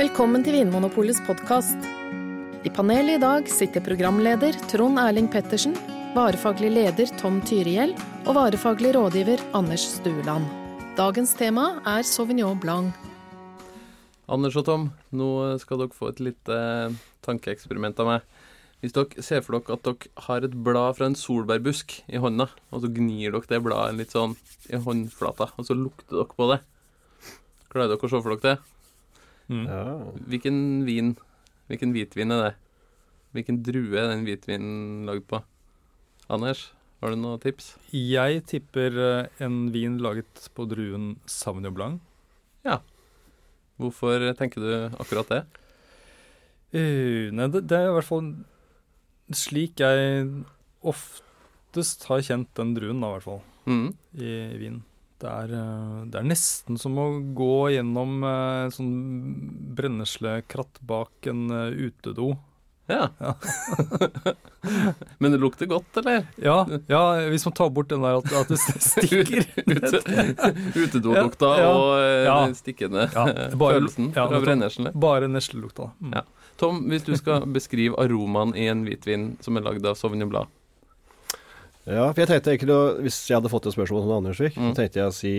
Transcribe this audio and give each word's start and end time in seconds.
Velkommen 0.00 0.40
til 0.46 0.56
Vinmonopolets 0.56 1.20
podkast. 1.26 1.76
I 2.64 2.70
panelet 2.72 3.18
i 3.18 3.20
dag 3.20 3.50
sitter 3.52 3.84
programleder 3.84 4.56
Trond 4.70 4.96
Erling 5.02 5.28
Pettersen, 5.32 5.74
varefaglig 6.16 6.70
leder 6.72 7.12
Tom 7.20 7.42
Tyrihjell 7.44 7.92
og 8.24 8.34
varefaglig 8.38 8.94
rådgiver 8.96 9.42
Anders 9.52 9.84
Stueland. 9.98 10.48
Dagens 10.96 11.34
tema 11.36 11.82
er 11.84 12.02
Sauvignon 12.08 12.56
Blanc. 12.60 12.96
Anders 14.30 14.56
og 14.56 14.64
Tom, 14.68 14.88
nå 15.12 15.30
skal 15.60 15.82
dere 15.82 15.96
få 15.96 16.10
et 16.14 16.20
lite 16.22 16.58
tankeeksperiment 17.26 18.00
av 18.00 18.10
meg. 18.14 18.39
Hvis 18.80 18.94
dere 18.96 19.24
ser 19.24 19.42
for 19.44 19.58
dere 19.58 19.76
at 19.76 19.84
dere 19.84 20.10
har 20.26 20.46
et 20.46 20.56
blad 20.64 20.96
fra 20.96 21.10
en 21.10 21.16
solbærbusk 21.18 21.98
i 22.08 22.20
hånda, 22.22 22.48
og 22.72 22.82
så 22.82 22.90
gnir 22.96 23.34
dere 23.34 23.50
det 23.50 23.60
bladet 23.64 23.98
litt 23.98 24.16
sånn 24.16 24.36
i 24.72 24.80
håndflata, 24.80 25.50
og 25.56 25.68
så 25.68 25.76
lukter 25.76 26.16
dere 26.16 26.36
på 26.36 26.48
det. 26.52 26.60
Klarer 27.70 27.92
dere 27.92 28.08
å 28.08 28.12
se 28.12 28.22
for 28.24 28.34
dere 28.34 28.46
det? 28.46 28.74
Mm. 29.50 29.64
Ja. 29.66 29.84
Hvilken 30.32 30.58
vin, 30.88 31.14
hvilken 31.70 31.94
hvitvin 31.96 32.36
er 32.36 32.44
det? 32.48 32.52
Hvilken 33.36 33.62
drue 33.66 33.98
er 33.98 34.10
den 34.10 34.26
hvitvinen 34.26 35.06
lagd 35.06 35.28
på? 35.30 35.42
Anders, 36.30 36.70
har 37.02 37.12
du 37.12 37.20
noen 37.20 37.42
tips? 37.42 37.74
Jeg 37.94 38.44
tipper 38.50 38.96
eh, 38.96 39.42
en 39.44 39.66
vin 39.74 39.98
laget 40.02 40.48
på 40.54 40.66
druen 40.70 41.12
Sauvignon 41.30 41.76
Blanc. 41.76 42.06
Hvorfor 43.80 44.20
tenker 44.36 44.60
du 44.60 44.72
akkurat 45.00 45.30
det? 45.32 45.40
Uh, 46.70 47.32
nei, 47.34 47.48
det, 47.50 47.64
det 47.70 47.78
er 47.78 47.88
i 47.88 47.94
hvert 47.96 48.06
fall 48.06 48.28
slik 49.36 49.80
jeg 49.82 50.26
oftest 50.82 52.04
har 52.10 52.22
kjent 52.26 52.50
den 52.58 52.74
druen, 52.76 53.00
da, 53.02 53.10
i 53.12 53.18
hvert 53.18 53.26
fall, 53.28 53.42
Mm. 53.70 53.88
i 54.18 54.36
vin. 54.58 54.82
Det 55.20 55.28
er, 55.28 55.50
eh, 55.52 56.04
det 56.08 56.16
er 56.16 56.24
nesten 56.30 56.78
som 56.80 56.94
å 56.96 57.08
gå 57.36 57.70
gjennom 57.76 58.22
eh, 58.24 58.70
sånn 58.72 58.94
brenneslekratt 59.76 60.80
bak 60.80 61.26
en 61.28 61.50
utedo. 61.76 62.38
Ja. 62.88 63.10
Ja. 63.20 63.34
Men 65.20 65.30
det 65.30 65.38
lukter 65.38 65.66
godt, 65.70 65.96
eller? 66.00 66.24
Ja, 66.42 66.66
ja, 66.88 67.02
hvis 67.30 67.44
man 67.46 67.52
tar 67.54 67.68
bort 67.70 67.88
den 67.92 68.02
der 68.02 68.16
at, 68.18 68.32
at 68.32 68.48
det 68.50 68.58
stikker. 68.64 69.44
Ute, 69.68 70.00
utedolukta 70.82 71.52
Ja, 71.60 71.68
og 71.70 72.48
eh, 72.48 72.56
stikkende 72.58 73.06
følelsen 73.12 74.10
fra 74.16 74.40
brenneslene. 74.42 74.92
Bare 74.98 75.28
neslelukta. 75.30 75.92
Mm. 76.00 76.16
Ja. 76.18 76.24
Tom, 76.60 76.82
hvis 76.92 77.06
du 77.08 77.14
skal 77.16 77.46
beskrive 77.48 77.96
aromaen 77.98 78.52
i 78.54 78.68
en 78.68 78.84
hvitvin 78.86 79.30
som 79.40 79.56
er 79.56 79.64
lagd 79.64 79.86
av 79.88 79.96
Sauvignon 79.98 80.28
Blad 80.32 80.46
ja, 81.88 82.10
for 82.12 82.20
jeg 82.20 82.28
tenkte 82.28 82.52
egentlig 82.52 82.74
Hvis 83.06 83.18
jeg 83.30 83.38
hadde 83.38 83.50
fått 83.50 83.66
et 83.70 83.74
spørsmål 83.74 84.02
som 84.04 84.12
Anders 84.18 84.38
fikk, 84.38 84.56
Mm. 84.60 84.70
så 84.70 84.76
tenkte 84.82 85.00
jeg 85.00 85.08
å 85.08 85.14
si 85.16 85.32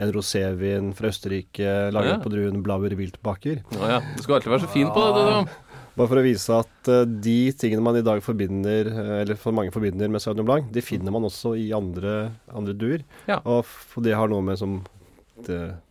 en 0.00 0.12
rosévin 0.16 0.86
fra 0.96 1.10
Østerrike 1.12 1.74
laget 1.92 2.14
Ja. 2.16 2.18
på 2.24 2.30
druen 2.32 2.62
Blauer 2.64 2.94
Wildbacher. 2.96 3.60
Ja, 3.76 3.88
ja, 3.90 3.98
du 4.16 4.22
skal 4.24 4.36
alltid 4.38 4.50
være 4.54 4.64
så 4.64 4.72
fin 4.72 4.88
på 4.88 5.02
det, 5.14 5.26
Tom. 5.28 5.48
Bare 5.94 6.08
for 6.08 6.16
å 6.16 6.22
vise 6.24 6.48
at 6.56 6.88
eh, 6.88 7.04
de 7.04 7.52
tingene 7.52 7.82
man 7.84 7.96
i 7.96 8.00
dag 8.00 8.22
forbinder, 8.24 8.88
eh, 8.88 9.20
eller 9.20 9.36
for 9.36 9.52
mange 9.52 9.70
forbinder 9.70 10.08
med 10.08 10.22
Sauvignon 10.24 10.46
Blanc, 10.48 10.72
de 10.72 10.80
finner 10.80 11.12
man 11.12 11.22
også 11.28 11.52
i 11.60 11.70
andre, 11.76 12.32
andre 12.56 12.72
duer. 12.72 13.04
Ja. 13.28 13.40
Og 13.44 13.66
det 14.00 14.14
har 14.16 14.28
noe 14.32 14.40
med 14.40 14.56
som 14.58 14.78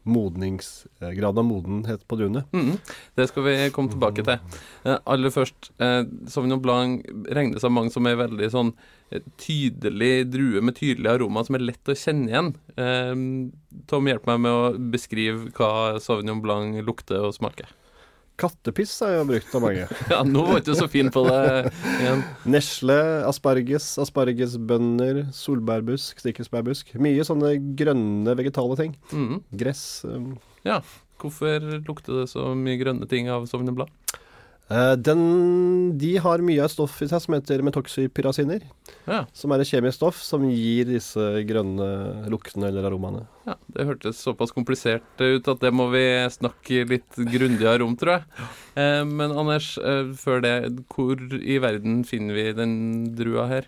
modnings, 0.03 0.87
eh, 1.01 1.09
graden 1.17 1.37
av 1.39 1.45
modenhet 1.45 2.07
på 2.07 2.17
druene. 2.17 2.43
Mm, 2.53 2.77
Det 3.15 3.27
skal 3.29 3.43
vi 3.43 3.55
komme 3.71 3.89
tilbake 3.89 4.23
til. 4.23 4.39
Eh, 4.85 4.97
aller 5.05 5.29
først, 5.29 5.71
eh, 5.79 6.03
Sauvignon 6.27 6.61
Blanc 6.61 7.05
regnes 7.29 7.63
av 7.63 7.71
mange 7.71 7.91
som 7.91 8.05
er 8.07 8.15
veldig 8.15 8.49
sånn 8.51 8.73
eh, 9.11 9.19
tydelig 9.37 10.29
drue 10.31 10.61
med 10.61 10.75
tydelig 10.75 11.09
aroma 11.11 11.45
som 11.45 11.55
er 11.55 11.59
lett 11.59 11.83
å 11.85 11.97
kjenne 11.97 12.29
igjen. 12.29 12.55
Eh, 12.77 13.51
Tom, 13.87 14.05
hjelp 14.05 14.25
meg 14.27 14.39
med 14.39 14.51
å 14.51 14.91
beskrive 14.91 15.51
hva 15.53 15.99
Sauvignon 15.99 16.41
Blanc 16.41 16.85
lukter 16.85 17.19
og 17.25 17.33
smaker. 17.33 17.67
Kattepiss 18.41 18.93
er 19.05 19.17
jo 19.19 19.27
brukt 19.29 19.53
av 19.57 19.63
mange. 19.63 19.85
Ja, 20.13 20.21
nå 20.25 20.43
var 20.47 20.59
ikke 20.61 20.73
du 20.73 20.79
så 20.79 20.87
fin 20.91 21.11
på 21.13 21.23
det 21.27 21.41
igjen. 22.01 22.23
Nesle, 22.49 22.97
asparges, 23.29 23.91
aspargesbønner, 24.01 25.23
solbærbusk, 25.35 26.19
stikkelsbærbusk. 26.23 26.95
Mye 27.01 27.25
sånne 27.27 27.53
grønne 27.77 28.35
vegetale 28.39 28.77
ting. 28.79 28.97
Mhm. 29.13 29.43
Gress. 29.61 29.85
um, 30.09 30.33
Hvorfor 31.21 31.61
lukter 31.85 32.23
det 32.23 32.29
så 32.31 32.49
mye 32.57 32.79
grønne 32.81 33.05
ting 33.09 33.29
av? 33.29 33.45
Eh, 33.45 34.27
den, 34.95 35.97
de 35.99 36.11
har 36.23 36.39
mye 36.45 36.61
av 36.61 36.65
et 36.69 36.73
stoff 36.75 37.01
i 37.03 37.07
seg 37.11 37.19
som 37.23 37.33
heter 37.35 37.63
metoxypyrasiner. 37.65 38.61
Ja. 39.09 39.25
Som 39.35 39.51
er 39.51 39.59
et 39.63 39.67
kjemisk 39.71 39.97
stoff 39.97 40.19
som 40.23 40.45
gir 40.49 40.85
disse 40.87 41.25
grønne 41.49 41.87
luktene 42.31 42.69
eller 42.69 42.87
aromaene. 42.89 43.25
Ja, 43.47 43.55
Det 43.73 43.85
hørtes 43.89 44.21
såpass 44.21 44.53
komplisert 44.55 45.03
ut 45.19 45.47
at 45.51 45.59
det 45.59 45.73
må 45.73 45.89
vi 45.91 46.03
snakke 46.31 46.85
litt 46.87 47.15
grundigere 47.17 47.83
om, 47.83 47.95
tror 47.99 48.19
jeg. 48.19 48.47
Eh, 48.77 49.03
men 49.03 49.31
Anders, 49.35 49.77
eh, 49.77 50.13
før 50.15 50.41
det, 50.45 50.55
hvor 50.93 51.17
i 51.41 51.57
verden 51.59 52.03
finner 52.07 52.33
vi 52.37 52.51
den 52.53 52.75
drua 53.17 53.47
her? 53.51 53.65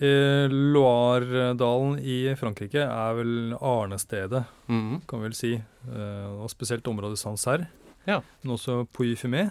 Eh, 0.00 0.46
Loire-dalen 0.52 1.98
i 1.98 2.20
Frankrike 2.38 2.84
er 2.86 3.14
vel 3.18 3.54
arnestedet, 3.58 4.44
Mhm. 4.68 5.06
kan 5.08 5.18
vi 5.20 5.26
vel 5.28 5.34
si. 5.34 5.54
Eh, 5.54 6.26
og 6.38 6.48
spesielt 6.50 6.84
området 6.86 7.18
Sancerre, 7.18 7.66
Ja. 8.06 8.20
men 8.44 8.54
også 8.56 8.86
Pouilly-Fumé. 8.92 9.50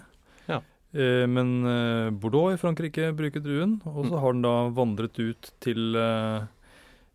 Eh, 0.94 1.26
men 1.28 1.50
eh, 1.66 2.10
Bordeaux 2.10 2.54
i 2.54 2.56
Frankrike 2.60 3.10
bruker 3.16 3.40
druen, 3.44 3.80
og 3.86 4.06
så 4.06 4.14
Mm. 4.14 4.20
har 4.20 4.32
den 4.32 4.42
da 4.42 4.54
vandret 4.70 5.18
ut 5.18 5.50
til 5.60 5.94
eh, 5.96 6.46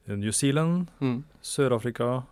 New 0.07 0.31
Zealand, 0.31 0.87
mm. 1.01 1.23
Sør-Afrika, 1.41 2.23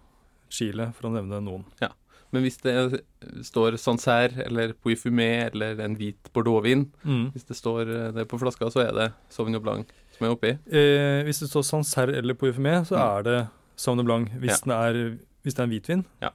Chile, 0.49 0.91
for 0.93 1.09
å 1.09 1.13
nevne 1.15 1.41
noen. 1.41 1.65
Ja, 1.81 1.89
Men 2.33 2.43
hvis 2.43 2.61
det 2.63 3.01
står 3.43 3.75
Sancerre 3.77 4.45
eller 4.45 4.71
Pouilly-Fumé 4.73 5.49
eller 5.51 5.81
en 5.83 5.95
hvit 5.97 6.29
bordeauxvin, 6.33 6.85
Mm. 7.03 7.31
hvis 7.33 7.43
det 7.47 7.57
står 7.57 8.13
det 8.13 8.27
på 8.29 8.39
flaska, 8.39 8.69
så 8.71 8.87
er 8.87 8.91
det 8.93 9.13
Sauvignon 9.29 9.61
Blanc 9.61 9.87
som 10.17 10.27
er 10.27 10.31
oppi. 10.35 10.51
Eh, 10.71 11.23
hvis 11.27 11.39
det 11.41 11.49
står 11.49 11.63
Sancerre 11.63 12.15
eller 12.15 12.33
Pouilly-Fumé, 12.33 12.85
så 12.85 12.95
Mm. 12.95 13.17
er 13.17 13.23
det 13.23 13.47
Sauvignon 13.75 14.05
Blanc. 14.05 14.29
Hvis, 14.39 14.61
den 14.63 14.71
er, 14.71 15.17
hvis 15.43 15.53
det 15.55 15.59
er 15.59 15.63
en 15.63 15.69
hvitvin. 15.71 16.05
Ja. 16.21 16.29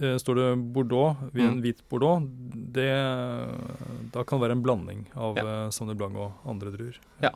Eh, 0.00 0.16
står 0.16 0.34
det 0.40 0.72
Bordeaux, 0.72 1.16
vin 1.34 1.44
en 1.50 1.56
Mm. 1.58 1.62
hvit 1.62 1.82
Bordeaux, 1.90 2.22
det, 2.72 2.88
da 4.12 4.24
kan 4.24 4.40
det 4.40 4.48
være 4.48 4.56
en 4.56 4.62
blanding 4.62 5.06
av 5.16 5.36
Ja. 5.36 5.42
eh, 5.66 5.70
Sauvignon 5.70 5.96
Blanc 5.98 6.16
og 6.16 6.32
andre 6.48 6.70
druer. 6.72 6.96
Ja, 7.22 7.30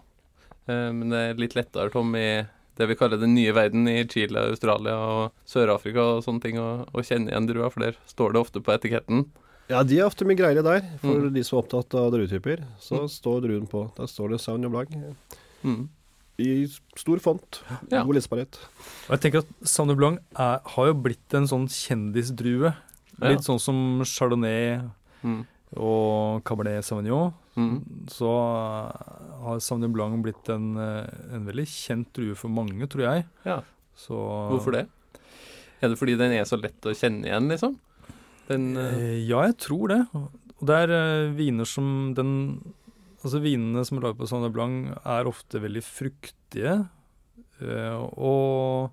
Men 0.69 1.11
det 1.11 1.19
er 1.19 1.34
litt 1.34 1.55
lettere, 1.55 1.91
Tom, 1.93 2.15
i 2.16 2.45
det 2.77 2.89
vi 2.89 2.95
kaller 2.97 3.21
den 3.21 3.34
nye 3.37 3.53
verden 3.53 3.87
i 3.87 4.05
Chile, 4.05 4.49
Australia 4.50 4.95
og 4.97 5.33
Sør-Afrika 5.47 6.16
og 6.16 6.25
sånne 6.25 6.43
ting, 6.43 6.56
å 6.56 6.87
kjenne 7.06 7.31
igjen 7.31 7.47
drua, 7.47 7.71
for 7.71 7.81
der 7.81 7.95
står 8.09 8.33
det 8.33 8.41
ofte 8.41 8.61
på 8.61 8.72
etiketten. 8.75 9.27
Ja, 9.69 9.83
de 9.84 9.99
er 10.00 10.06
ofte 10.06 10.25
mye 10.27 10.37
greiere 10.37 10.62
der. 10.65 10.81
For 11.00 11.21
Mm. 11.21 11.33
de 11.34 11.43
som 11.45 11.59
er 11.59 11.62
opptatt 11.62 11.95
av 11.95 12.11
druetyper, 12.12 12.65
så 12.81 12.99
Mm. 13.03 13.09
står 13.09 13.43
druen 13.43 13.69
på. 13.69 13.95
Der 13.97 14.06
står 14.06 14.31
det 14.31 14.41
Sauvignon 14.41 14.71
Blanc 14.72 14.91
Mhm. 15.62 15.89
I 16.42 16.66
stor 16.98 17.20
font. 17.22 17.60
Ja. 17.91 18.02
God 18.04 18.19
lesbarhet. 18.19 18.58
Og 19.06 19.16
jeg 19.16 19.24
tenker 19.24 19.44
at 19.44 19.52
Sauvignon 19.64 19.98
Blanc 20.00 20.22
er, 20.36 20.60
har 20.74 20.91
jo 20.91 20.97
blitt 21.06 21.36
en 21.36 21.48
sånn 21.48 21.66
kjendisdrue. 21.72 22.74
Ja. 23.16 23.30
Litt 23.30 23.47
sånn 23.47 23.60
som 23.62 23.78
Chardonnay 24.04 24.82
mm. 25.22 25.41
og 25.80 26.42
Cabernet 26.48 26.84
Sauvignon. 26.86 27.32
Mm. 27.56 27.78
Så 28.12 28.28
har 28.28 29.62
Sauvignon 29.64 29.94
Blanc 29.97 30.20
blitt 30.26 30.52
en, 30.52 30.74
en 30.76 31.48
veldig 31.48 31.64
kjent 31.72 32.12
drue 32.16 32.36
for 32.36 32.53
mange, 32.53 32.84
tror 32.92 33.08
jeg. 33.08 33.26
Ja. 33.48 33.62
Så, 33.97 34.16
Hvorfor 34.53 34.76
det? 34.76 34.86
Er 35.80 35.92
det 35.92 35.98
fordi 36.00 36.16
den 36.20 36.34
er 36.36 36.44
så 36.48 36.58
lett 36.60 36.84
å 36.88 36.94
kjenne 36.97 37.28
igjen, 37.28 37.48
liksom? 37.53 37.76
Den 38.48 38.74
eh, 38.76 38.97
Eh, 38.97 39.18
Ja, 39.28 39.44
jeg 39.48 39.56
tror 39.60 39.92
det. 39.92 40.00
Og 40.16 40.66
det 40.66 40.76
er 40.84 40.94
eh, 40.97 41.32
viner 41.36 41.68
som 41.68 42.14
den 42.16 42.32
Altså 43.26 43.41
vinene 43.42 43.82
som 43.87 43.98
er 43.98 44.06
laget 44.06 44.20
på 44.20 44.28
Sauvignon 44.31 44.54
Blanc, 44.54 44.92
er 45.04 45.26
ofte 45.31 45.59
veldig 45.62 45.82
fruktige. 45.82 46.76
eh, 47.60 47.97
og 48.20 48.92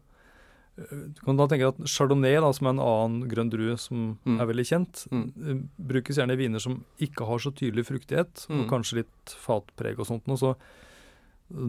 eh, 0.79 1.01
du 1.13 1.19
kan 1.21 1.38
da 1.38 1.45
tenke 1.51 1.67
at 1.69 1.81
Chardonnay, 1.85 2.39
da, 2.41 2.49
som 2.55 2.66
er 2.67 2.73
en 2.73 2.79
annen 2.81 3.28
grønn 3.29 3.52
drue 3.52 3.75
som 3.78 4.17
Mm. 4.25 4.40
er 4.41 4.46
veldig 4.49 4.66
kjent, 4.66 5.08
Mm. 5.11 5.28
eh, 5.49 5.59
brukes 5.91 6.17
gjerne 6.17 6.34
i 6.34 6.40
viner 6.40 6.59
som 6.63 6.84
ikke 6.99 7.28
har 7.28 7.37
så 7.43 7.52
tydelig 7.53 7.85
fruktighet, 7.85 8.47
Mm. 8.49 8.61
og 8.63 8.69
kanskje 8.72 8.96
litt 9.03 9.25
fatpreg 9.37 9.99
og 9.99 10.08
sånt 10.08 10.28
Og 10.28 10.40
Så 10.40 10.55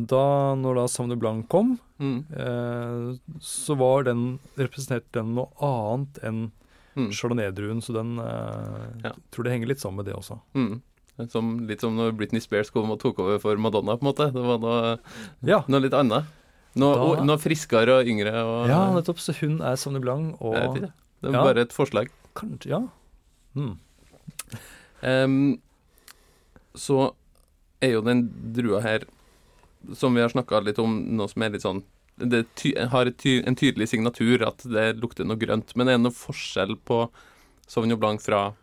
da 0.07 0.55
når 0.57 0.75
da 0.77 0.85
Sauvignon 0.89 1.19
Blanc 1.21 1.49
kom, 1.49 1.79
mhm. 2.01 2.25
eh, 2.33 3.19
så 3.41 3.77
var 3.77 4.05
den 4.05 4.39
representerte 4.57 5.13
den 5.13 5.35
noe 5.35 5.51
annet 5.61 6.19
enn 6.23 6.53
Mhm. 6.97 7.11
Chardonnay-druen, 7.11 7.83
så 7.83 7.93
den 7.93 8.19
eh, 8.21 9.03
Ja. 9.05 9.13
tror 9.33 9.43
det 9.45 9.53
henger 9.53 9.67
litt 9.67 9.79
sammen 9.81 9.97
med 9.97 10.07
det 10.07 10.15
også. 10.15 10.41
Mhm. 10.55 10.81
Som, 11.31 11.61
litt 11.69 11.81
som 11.81 11.95
når 11.95 12.13
Britney 12.19 12.41
Spears 12.43 12.71
kom 12.75 12.91
og 12.91 12.99
tok 12.99 13.21
over 13.23 13.39
for 13.39 13.57
Madonna, 13.57 13.95
på 13.97 14.03
en 14.03 14.09
måte. 14.11 14.27
Det 14.35 14.43
var 14.43 14.59
noe, 14.59 14.99
Ja, 15.47 15.61
noe 15.71 15.81
litt 15.85 15.95
annet. 15.95 16.25
Noe, 16.75 16.95
Da- 16.97 17.03
og, 17.07 17.25
noe 17.27 17.39
friskere 17.39 18.01
og 18.01 18.09
yngre. 18.11 18.33
Og, 18.43 18.67
ja 18.69 18.81
nettopp. 18.97 19.21
Så 19.23 19.33
hun 19.39 19.61
er 19.63 19.77
Sonny 19.79 20.01
Blanc, 20.03 20.35
og 20.43 20.55
Jeg 20.57 20.69
vet 20.73 20.83
ikke. 20.83 20.93
Det 21.23 21.29
er 21.31 21.33
Ja. 21.39 21.45
bare 21.45 21.61
et 21.63 21.73
forslag. 21.73 22.09
kanskje 22.35 22.67
Ja. 22.69 22.81
Mm. 23.55 23.79
Um, 25.03 25.61
så 26.75 27.15
er 27.81 27.93
jo 27.93 28.01
den 28.03 28.25
drua 28.57 28.81
her, 28.83 29.05
som 29.95 30.15
vi 30.15 30.21
har 30.25 30.31
snakka 30.33 30.63
litt 30.65 30.79
om, 30.79 31.17
noe 31.17 31.29
som 31.29 31.43
er 31.43 31.51
litt 31.51 31.63
sånn 31.63 31.83
det 32.17 32.45
ty 32.55 32.73
har 32.79 33.11
ty 33.19 33.43
en 33.45 33.57
tydelig 33.57 33.89
signatur 33.91 34.43
at 34.47 34.59
det 34.59 35.01
lukter 35.03 35.27
noe 35.27 35.37
grønt. 35.37 35.75
Men 35.77 35.89
er 35.89 35.97
det 35.99 36.05
noe 36.07 36.15
forskjell 36.15 36.77
på 36.87 37.09
Sauvignon 37.67 37.99
Blanc 37.99 38.21
fra 38.23 38.55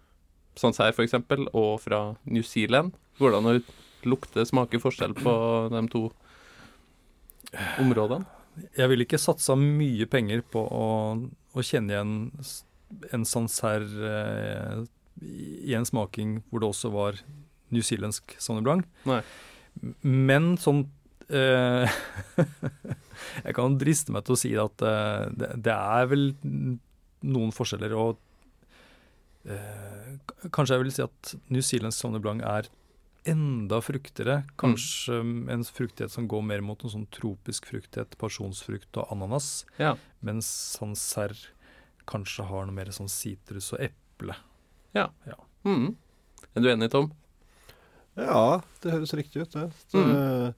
Sancerre 0.59 0.93
f.eks. 0.95 1.15
og 1.53 1.79
fra 1.83 2.01
New 2.25 2.43
Zealand? 2.43 2.95
Hvordan 3.21 3.47
å 3.47 3.55
lukte, 4.07 4.45
smake 4.47 4.81
forskjell 4.81 5.15
på 5.17 5.33
de 5.71 5.81
to 5.93 6.07
områdene? 7.81 8.25
Jeg 8.75 8.91
ville 8.91 9.05
ikke 9.07 9.21
satsa 9.21 9.55
mye 9.59 10.07
penger 10.11 10.43
på 10.51 10.63
å, 10.65 10.87
å 11.55 11.63
kjenne 11.63 11.93
igjen 11.93 12.15
en 13.15 13.23
Sancerre 13.27 14.11
eh, 14.11 14.81
i 15.21 15.75
en 15.77 15.87
smaking 15.87 16.39
hvor 16.49 16.63
det 16.63 16.71
også 16.71 16.91
var 16.91 17.19
newzealandsk 17.71 18.35
Sauvignon 18.37 18.65
Blanc. 18.65 18.89
Nei. 19.07 19.21
Men 20.03 20.55
sånn 20.59 20.83
eh, 21.31 21.99
Jeg 23.45 23.55
kan 23.55 23.77
driste 23.79 24.11
meg 24.11 24.25
til 24.27 24.35
å 24.35 24.39
si 24.39 24.51
at 24.59 24.83
eh, 24.83 25.29
det, 25.31 25.53
det, 25.67 25.75
er 25.75 26.09
vel 26.11 26.31
noen 27.21 27.55
forskjeller. 27.55 27.95
Og 27.95 28.19
eh, 29.45 30.13
kanskje 30.49 30.77
jeg 30.77 30.83
vil 30.83 30.93
si 30.95 31.03
at 31.05 31.33
newzealandsk 31.53 32.03
Sauvignon 32.03 32.23
Blanc 32.25 32.45
er 32.45 32.69
enda 33.31 33.81
fruktigere. 33.81 34.41
Kanskje 34.61 35.21
mm. 35.21 35.49
en 35.53 35.65
fruktighet 35.65 36.13
som 36.13 36.27
går 36.29 36.43
mer 36.45 36.63
mot 36.65 36.83
en 36.83 36.93
sånn 36.93 37.07
tropisk 37.13 37.69
fruktighet, 37.69 38.17
pasjonsfrukt 38.21 38.97
og 38.97 39.13
ananas. 39.13 39.63
Ja. 39.81 39.95
Mens 40.25 40.49
Sancerre 40.75 41.53
kanskje 42.09 42.47
har 42.49 42.65
noe 42.65 42.75
mer 42.75 42.89
sånn 42.95 43.11
sitrus 43.11 43.71
og 43.75 43.83
eple. 43.85 44.35
Ja. 44.97 45.09
ja. 45.27 45.37
Mm. 45.67 45.93
Er 46.55 46.65
du 46.65 46.71
enig, 46.71 46.89
Tom? 46.91 47.11
Ja, 48.19 48.61
det 48.83 48.91
høres 48.91 49.13
riktig 49.15 49.45
ut, 49.45 49.53
det. 49.53 49.69
Så, 49.87 50.01
mm. 50.01 50.53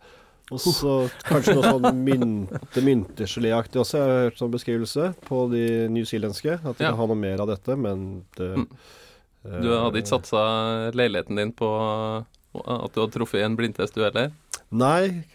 Og 0.52 0.60
så 0.60 0.96
kanskje 1.24 1.56
noe 1.56 1.72
sånn 1.72 2.02
mynte, 2.04 2.84
myntegeléaktig 2.84 3.80
også. 3.80 4.02
Jeg 4.02 4.10
har 4.12 4.26
hørt 4.28 4.42
sånn 4.42 4.52
beskrivelse 4.54 5.08
på 5.24 5.46
de 5.54 5.64
newzealandske. 5.94 6.58
At 6.60 6.78
de 6.78 6.86
ja. 6.86 6.92
kan 6.92 7.00
ha 7.00 7.08
noe 7.10 7.20
mer 7.20 7.44
av 7.46 7.50
dette, 7.54 7.78
men 7.80 8.24
det, 8.38 8.50
mm. 8.60 8.68
Du 9.44 9.70
hadde 9.72 10.00
ikke 10.00 10.14
satsa 10.14 10.42
leiligheten 10.96 11.40
din 11.40 11.52
på 11.56 11.70
at 12.54 12.94
du 12.94 13.02
hadde 13.02 13.12
truffet 13.16 13.44
en 13.44 13.58
blindtest, 13.60 13.96
du 13.96 14.06
heller? 14.06 14.30
Nei, 14.72 15.26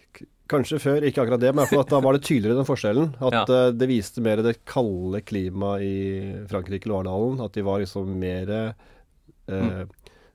kanskje 0.48 0.78
før. 0.80 1.04
Ikke 1.04 1.24
akkurat 1.24 1.42
det, 1.42 1.52
men 1.56 1.68
da 1.68 2.00
var 2.04 2.16
det 2.16 2.24
tydeligere 2.24 2.60
den 2.60 2.68
forskjellen. 2.68 3.10
At 3.20 3.36
ja. 3.36 3.44
uh, 3.48 3.72
det 3.74 3.88
viste 3.90 4.24
mer 4.24 4.40
det 4.44 4.60
kalde 4.68 5.20
klimaet 5.26 5.84
i 5.84 5.96
Frankrike, 6.50 6.88
Loardalen. 6.88 7.42
At 7.44 7.58
de 7.58 7.66
var 7.66 7.82
liksom 7.82 8.14
mer 8.20 8.54
eh, 8.54 8.70
mm 9.48 9.86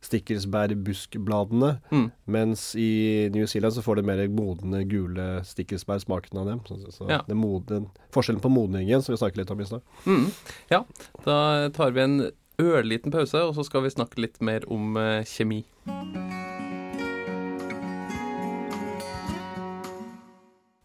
stikkelsbærbuskbladene. 0.03 1.71
Mm. 1.91 2.05
Mens 2.25 2.75
i 2.79 3.29
New 3.33 3.47
Zealand 3.49 3.75
så 3.77 3.83
får 3.85 4.01
det 4.01 4.05
mer 4.07 4.23
modne, 4.33 4.83
gule 4.89 5.27
stikkelsbærsmaken 5.47 6.43
av 6.43 6.51
dem. 6.51 6.61
Så, 6.67 6.79
så 6.91 7.09
ja. 7.09 7.21
det 7.27 7.39
modne, 7.39 7.87
forskjellen 8.15 8.43
på 8.43 8.51
modningen 8.53 9.03
som 9.03 9.15
vi 9.15 9.21
snakket 9.21 9.43
litt 9.43 9.55
om 9.55 9.63
i 9.63 9.69
stad. 9.69 9.81
Mm. 10.05 10.29
Ja, 10.71 10.83
da 11.23 11.37
tar 11.75 11.95
vi 11.95 12.05
en 12.05 12.17
ørliten 12.61 13.13
pause, 13.13 13.41
og 13.47 13.55
så 13.57 13.65
skal 13.67 13.87
vi 13.87 13.95
snakke 13.95 14.21
litt 14.21 14.39
mer 14.43 14.67
om 14.71 14.95
uh, 14.99 15.23
kjemi. 15.27 15.63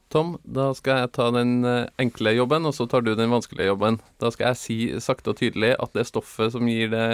Tom, 0.08 0.38
da 0.40 0.70
skal 0.76 1.02
jeg 1.02 1.10
ta 1.18 1.26
den 1.34 1.64
eh, 1.68 1.90
enkle 2.00 2.30
jobben, 2.32 2.64
og 2.64 2.72
så 2.72 2.86
tar 2.88 3.02
du 3.04 3.10
den 3.12 3.28
vanskelige 3.32 3.68
jobben. 3.68 4.00
Da 4.16 4.30
skal 4.32 4.46
jeg 4.50 4.60
si 4.60 5.00
sakte 5.04 5.30
og 5.34 5.38
tydelig 5.40 5.72
at 5.76 5.92
det 5.96 6.06
stoffet 6.08 6.52
som 6.54 6.68
gir 6.68 6.88
det 6.94 7.08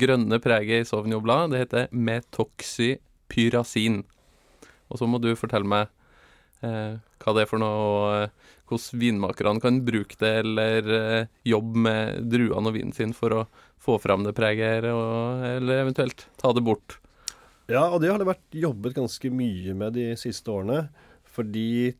grønne 0.00 0.38
preget 0.40 0.80
i 0.80 0.88
Sauvignon 0.88 1.52
det 1.52 1.60
heter 1.66 1.92
metoxypyrazin. 1.92 4.04
Og 4.88 4.94
så 4.96 5.04
må 5.04 5.20
du 5.20 5.36
fortelle 5.36 5.68
meg 5.68 5.92
eh, 6.64 6.96
hva 7.20 7.30
det 7.36 7.42
er 7.44 7.50
for 7.50 7.60
noe, 7.60 7.76
og 7.76 8.16
eh, 8.16 8.32
hvordan 8.68 9.00
vinmakerne 9.02 9.60
kan 9.64 9.84
bruke 9.84 10.16
det, 10.20 10.34
eller 10.46 10.80
eh, 10.96 11.28
jobbe 11.52 11.74
med 11.84 12.04
druene 12.32 12.68
og 12.70 12.74
vinen 12.78 12.96
sin 12.96 13.12
for 13.16 13.30
å 13.34 13.46
få 13.76 13.98
fram 14.00 14.24
det 14.24 14.32
preget, 14.36 14.84
og, 14.88 15.44
eller 15.60 15.84
eventuelt 15.84 16.18
ta 16.40 16.48
det 16.56 16.64
bort. 16.64 16.96
Ja, 17.68 17.92
og 17.92 18.00
det 18.00 18.08
har 18.08 18.18
det 18.20 18.30
vært 18.30 18.56
jobbet 18.56 18.96
ganske 18.96 19.28
mye 19.28 19.74
med 19.76 19.92
de 20.00 20.16
siste 20.16 20.48
årene. 20.48 20.88
Fordi 21.28 21.92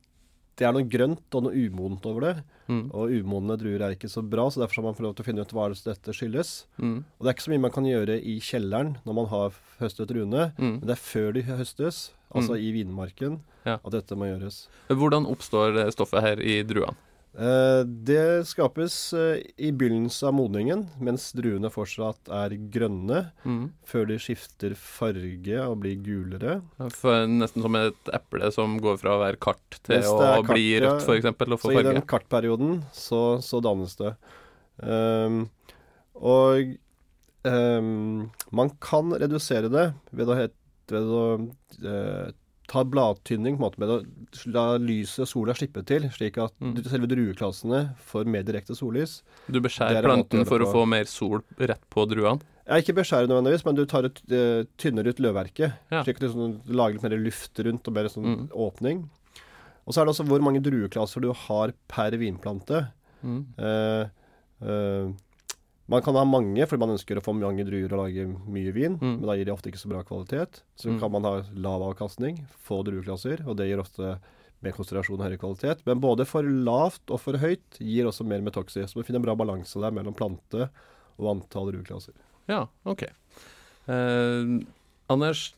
det 0.59 0.67
er 0.67 0.75
noe 0.75 0.87
grønt 0.91 1.37
og 1.39 1.45
noe 1.47 1.55
umodent 1.67 2.07
over 2.11 2.27
det. 2.27 2.35
Mm. 2.69 2.85
Og 2.91 3.15
umodne 3.15 3.57
druer 3.61 3.85
er 3.85 3.95
ikke 3.95 4.11
så 4.11 4.23
bra, 4.27 4.49
så 4.51 4.63
derfor 4.63 4.79
skal 4.79 4.87
man 4.89 4.99
få 4.99 5.07
lov 5.07 5.17
til 5.17 5.25
å 5.25 5.29
finne 5.29 5.45
ut 5.47 5.55
hva 5.57 5.69
dette 5.71 6.15
skyldes. 6.17 6.53
Mm. 6.83 6.99
Og 7.07 7.25
det 7.25 7.31
er 7.31 7.37
ikke 7.37 7.47
så 7.47 7.55
mye 7.55 7.65
man 7.65 7.75
kan 7.75 7.89
gjøre 7.89 8.19
i 8.19 8.39
kjelleren 8.45 8.97
når 9.07 9.19
man 9.21 9.31
har 9.33 9.59
høstet 9.79 10.11
druene, 10.11 10.51
mm. 10.59 10.75
men 10.81 10.87
det 10.87 10.97
er 10.97 11.05
før 11.05 11.31
de 11.37 11.45
høstes, 11.49 12.09
altså 12.29 12.57
mm. 12.57 12.63
i 12.67 12.73
vinmarken, 12.81 13.41
ja. 13.65 13.79
at 13.79 13.93
dette 13.95 14.19
må 14.19 14.31
gjøres. 14.33 14.65
Hvordan 14.91 15.29
oppstår 15.31 15.85
stoffet 15.95 16.25
her 16.27 16.43
i 16.43 16.61
druene? 16.67 16.99
Eh, 17.37 17.81
det 17.85 18.47
skapes 18.49 18.95
eh, 19.13 19.43
i 19.61 19.69
begynnelsen 19.73 20.31
av 20.31 20.35
modningen, 20.35 20.87
mens 21.05 21.29
druene 21.37 21.71
fortsatt 21.71 22.31
er 22.33 22.55
grønne, 22.73 23.21
mm. 23.45 23.61
før 23.87 24.09
de 24.09 24.17
skifter 24.23 24.75
farge 24.79 25.61
og 25.63 25.77
blir 25.85 26.01
gulere. 26.03 26.59
For 26.97 27.29
nesten 27.31 27.67
som 27.67 27.79
et 27.79 28.13
eple 28.17 28.51
som 28.55 28.79
går 28.83 28.99
fra 29.03 29.15
å 29.15 29.23
være 29.23 29.41
kart 29.45 29.79
til 29.87 30.09
å 30.09 30.17
kart, 30.19 30.51
bli 30.51 30.67
rødt, 30.83 31.05
f.eks. 31.05 31.29
og 31.29 31.55
få 31.55 31.61
farge. 31.69 31.77
Så 31.77 31.85
i 31.85 31.89
den 31.93 32.09
kartperioden 32.15 32.83
så, 32.97 33.23
så 33.45 33.63
dannes 33.65 33.95
det. 34.01 34.17
Um, 34.79 35.45
og 36.19 36.75
um, 37.45 38.29
man 38.55 38.75
kan 38.83 39.15
redusere 39.15 39.71
det 39.71 39.89
ved 40.15 40.31
å, 40.31 40.37
ved 40.91 41.17
å 41.21 41.25
uh, 41.39 42.29
ta 42.69 42.85
bladtynning 42.85 43.57
på 43.57 43.63
en 43.63 43.65
måte 43.65 43.81
med 43.81 43.91
å 43.93 43.99
la 44.53 44.65
lyset, 44.83 45.23
og 45.25 45.31
sola, 45.31 45.57
slippe 45.57 45.83
til, 45.89 46.05
slik 46.13 46.37
at 46.43 46.53
mm. 46.61 46.77
selve 46.85 47.09
drueklassene 47.11 47.83
får 48.11 48.29
mer 48.29 48.45
direkte 48.47 48.77
sollys. 48.77 49.23
Du 49.49 49.61
beskjærer 49.65 50.05
planten 50.05 50.45
for 50.49 50.65
å 50.65 50.69
få 50.73 50.85
mer 50.89 51.09
sol 51.09 51.41
rett 51.57 51.85
på 51.93 52.05
druene? 52.11 52.45
Ja, 52.69 52.77
ikke 52.83 52.99
beskjærer 52.99 53.31
nødvendigvis, 53.31 53.65
men 53.65 53.79
du 53.79 53.87
tar 53.89 54.05
et, 54.11 54.21
uh, 54.29 54.67
tynner 54.81 55.09
ut 55.09 55.23
løvverket. 55.25 55.79
Ja. 55.89 56.03
Slik 56.05 56.21
at 56.21 56.27
du 56.27 56.35
sånn, 56.35 56.59
lager 56.69 56.99
litt 56.99 57.07
mer 57.07 57.17
luft 57.23 57.63
rundt 57.65 57.89
og 57.89 57.97
mer 57.97 58.11
sånn 58.13 58.29
mm. 58.29 58.43
åpning. 58.67 59.07
Og 59.89 59.95
så 59.95 60.03
er 60.03 60.05
det 60.05 60.13
også 60.13 60.29
hvor 60.29 60.45
mange 60.45 60.61
drueklasser 60.61 61.25
du 61.25 61.31
har 61.47 61.73
per 61.89 62.17
vinplante. 62.21 62.83
Mm. 63.25 63.41
Uh, 63.57 64.05
uh, 64.61 65.09
man 65.89 66.03
kan 66.05 66.17
ha 66.21 66.25
mange 66.29 66.67
fordi 66.69 66.83
man 66.83 66.95
ønsker 66.95 67.19
å 67.19 67.25
få 67.25 67.33
mange 67.37 67.65
druer 67.65 67.93
og 67.95 68.03
lage 68.03 68.27
mye 68.29 68.73
vin, 68.77 68.99
mm. 69.01 69.15
men 69.21 69.29
da 69.29 69.37
gir 69.39 69.49
det 69.49 69.55
ofte 69.55 69.71
ikke 69.73 69.81
så 69.81 69.93
bra 69.93 70.03
kvalitet. 70.05 70.61
Så 70.77 70.93
mm. 70.93 70.99
kan 71.01 71.15
man 71.15 71.25
ha 71.25 71.33
lav 71.57 71.85
avkastning, 71.87 72.43
få 72.65 72.83
drueklasser, 72.85 73.47
og 73.49 73.57
det 73.61 73.71
gir 73.71 73.81
ofte 73.81 74.19
mer 74.65 74.75
konsentrasjon 74.77 75.17
og 75.17 75.25
høyere 75.25 75.41
kvalitet. 75.41 75.85
Men 75.89 76.03
både 76.03 76.27
for 76.29 76.45
lavt 76.45 77.15
og 77.15 77.23
for 77.23 77.41
høyt 77.41 77.81
gir 77.81 78.11
også 78.11 78.27
mer 78.29 78.45
metoxy. 78.45 78.83
Så 78.85 78.99
man 78.99 79.09
finner 79.09 79.23
en 79.23 79.29
bra 79.31 79.37
balanse 79.39 79.81
der 79.81 79.95
mellom 79.95 80.17
plante 80.19 80.69
og 81.19 81.31
antall 81.33 81.73
drueklasser. 81.73 82.17
Ja, 82.51 82.67
OK. 82.89 83.07
Eh, 83.89 84.53
Anders, 85.09 85.49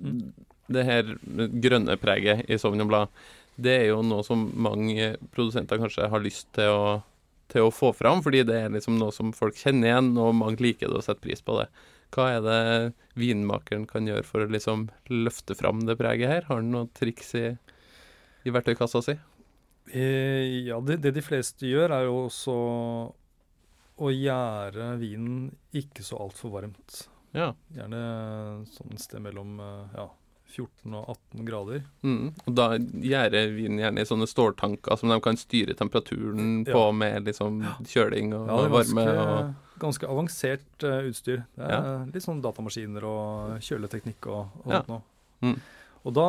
det 0.71 0.87
her 0.87 1.15
grønne 1.27 1.99
preget 1.99 2.47
i 2.47 2.59
Sauvignon 2.61 2.91
Blad, 2.91 3.11
det 3.61 3.73
er 3.81 3.89
jo 3.91 4.03
noe 4.07 4.23
som 4.25 4.47
mange 4.55 5.17
produsenter 5.35 5.81
kanskje 5.81 6.07
har 6.13 6.23
lyst 6.23 6.47
til 6.57 6.71
å 6.71 6.85
til 7.51 7.67
å 7.67 7.73
få 7.75 7.93
fram, 7.97 8.23
fordi 8.25 8.45
det 8.49 8.59
er 8.65 8.75
liksom 8.75 8.99
noe 9.01 9.15
som 9.15 9.33
folk 9.37 9.59
kjenner 9.59 9.91
igjen, 9.91 10.13
og 10.21 10.37
mange 10.39 10.63
liker 10.63 10.91
det 10.91 11.01
og 11.01 11.07
setter 11.07 11.25
pris 11.25 11.43
på 11.45 11.59
det. 11.61 11.69
Hva 12.15 12.27
er 12.35 12.41
det 12.43 12.61
vinmakeren 13.21 13.87
kan 13.91 14.09
gjøre 14.09 14.27
for 14.27 14.43
å 14.43 14.51
liksom 14.51 14.89
løfte 15.13 15.55
fram 15.59 15.85
det 15.87 15.99
preget 16.01 16.33
her? 16.33 16.47
Har 16.49 16.59
han 16.59 16.73
noen 16.75 16.91
triks 16.97 17.35
i, 17.39 17.47
i 18.47 18.55
verktøykassa 18.55 19.03
si? 19.07 19.17
Eh, 19.91 20.67
ja, 20.67 20.81
det, 20.83 21.01
det, 21.05 21.15
de 21.17 21.23
fleste 21.25 21.71
gjør, 21.71 21.95
er 21.95 22.09
jo 22.09 22.19
også 22.27 22.57
å 24.01 24.11
gjære 24.15 24.93
vinen 25.01 25.49
ikke 25.77 26.05
så 26.07 26.19
altfor 26.25 26.55
varmt. 26.57 27.05
Ja. 27.37 27.53
Gjerne 27.75 28.01
sånn 28.75 28.99
sted 28.99 29.23
mellom 29.23 29.59
eh, 29.63 29.99
ja, 29.99 30.09
14 30.51 30.95
og 30.99 31.09
18 31.15 31.47
grader. 31.49 31.83
Mm. 32.07 32.31
Og 32.45 32.55
da 32.59 32.69
gjærer 32.79 33.55
vinen 33.55 33.81
gjerne 33.81 34.05
i 34.05 34.09
sånne 34.09 34.29
ståltanker 34.31 35.01
som 35.01 35.13
de 35.13 35.19
kan 35.25 35.39
styre 35.41 35.77
temperaturen 35.79 36.63
ja. 36.67 36.75
på 36.75 36.85
med 36.97 37.31
liksom 37.31 37.63
kjøling 37.89 38.35
og, 38.37 38.47
ja, 38.51 38.61
varme. 38.75 39.05
Ganske, 39.07 39.27
og... 39.27 39.75
ganske 39.87 40.13
avansert 40.15 40.87
uh, 40.87 41.03
utstyr. 41.09 41.45
Det 41.57 41.69
er 41.69 41.77
ja. 41.77 41.99
litt 42.11 42.27
sånn 42.27 42.43
datamaskiner 42.45 43.07
og 43.09 43.61
kjøleteknikk 43.67 44.31
og, 44.31 44.63
og 44.65 44.75
sånt 44.75 44.91
noe. 44.95 45.07
Mm. 45.41 45.61
Og 46.01 46.15
da, 46.17 46.29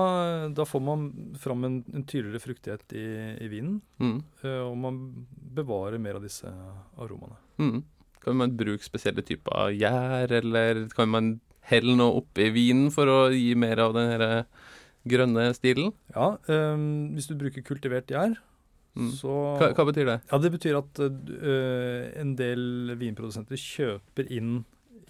da, 0.52 0.66
får 0.68 0.82
man 0.84 1.06
fram 1.40 1.64
en, 1.64 1.78
en 1.96 2.04
tydeligere 2.04 2.44
fruktighet 2.44 2.96
i, 2.98 3.06
i 3.40 3.48
vinen, 3.52 3.78
mm. 4.04 4.18
uh, 4.44 4.66
og 4.68 4.76
man 4.84 5.00
bevarer 5.56 6.02
mer 6.02 6.20
av 6.20 6.26
disse 6.26 6.52
aromaene. 7.00 7.40
Mm. 7.62 7.80
Kan 8.22 8.38
man 8.38 8.58
bruke 8.58 8.86
spesielle 8.86 9.24
typer 9.26 9.72
gjær, 9.74 10.34
eller 10.42 10.84
kan 10.94 11.10
man 11.10 11.32
helle 11.70 11.96
noe 11.98 12.22
oppi 12.22 12.50
vinen 12.54 12.90
for 12.94 13.10
å 13.12 13.20
gi 13.34 13.54
mer 13.60 13.84
av 13.84 13.94
den 13.98 14.10
her 14.12 14.26
grønne 15.08 15.50
stilen? 15.58 15.92
Ja, 16.16 16.36
um, 16.48 17.14
hvis 17.16 17.30
du 17.30 17.36
bruker 17.40 17.66
kultivert 17.66 18.12
gjær, 18.12 18.36
mm. 18.98 19.12
så 19.18 19.38
hva, 19.60 19.72
hva, 19.78 19.88
betyr 19.90 20.10
det? 20.10 20.18
Ja, 20.32 20.42
Det 20.42 20.52
betyr 20.58 20.82
at 20.82 21.02
uh, 21.06 22.04
en 22.22 22.36
del 22.40 22.96
vinprodusenter 23.00 23.60
kjøper 23.60 24.30
inn 24.34 24.62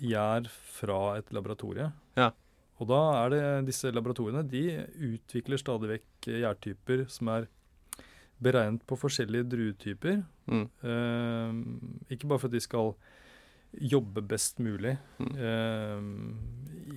gjær 0.02 0.48
fra 0.50 1.18
et 1.20 1.32
laboratorie. 1.36 1.92
Ja. 2.18 2.32
Og 2.82 2.90
da 2.90 3.02
er 3.20 3.34
det 3.34 3.42
disse 3.70 3.92
laboratoriene 3.94 4.42
de 4.50 4.64
utvikler 5.12 5.60
stadig 5.62 5.92
vekk 5.92 6.32
gjærtyper 6.42 7.06
som 7.14 7.30
er 7.36 7.46
beregnet 8.42 8.82
på 8.90 8.98
forskjellige 8.98 9.46
druetyper. 9.52 10.24
Mm. 10.50 10.66
Uh, 10.82 12.10
ikke 12.10 12.30
bare 12.30 12.42
for 12.42 12.50
at 12.50 12.56
de 12.56 12.64
skal 12.64 12.96
jobbe 13.80 14.22
best 14.28 14.60
mulig 14.60 14.98
Mm. 15.20 15.36
eh, 15.38 16.02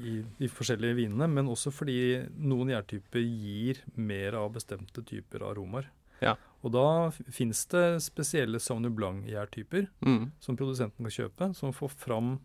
i 0.04 0.24
de 0.38 0.48
forskjellige 0.48 0.96
vinene, 0.96 1.28
men 1.30 1.46
også 1.46 1.70
fordi 1.72 2.26
noen 2.38 2.68
gjærtyper 2.72 3.22
gir 3.22 3.78
mer 3.96 4.34
av 4.34 4.52
bestemte 4.52 5.04
typer 5.06 5.40
aromaer. 5.46 5.86
Ja. 6.20 6.34
Og 6.64 6.72
da 6.72 7.10
fins 7.30 7.64
det 7.66 8.00
spesielle 8.02 8.58
Sauvignon 8.60 8.94
Blanc-gjærtyper 8.96 9.88
Mm. 10.04 10.32
som 10.40 10.56
produsenten 10.56 11.04
kan 11.04 11.10
kjøpe, 11.10 11.54
som 11.54 11.72
får 11.72 11.90
fram 11.90 12.40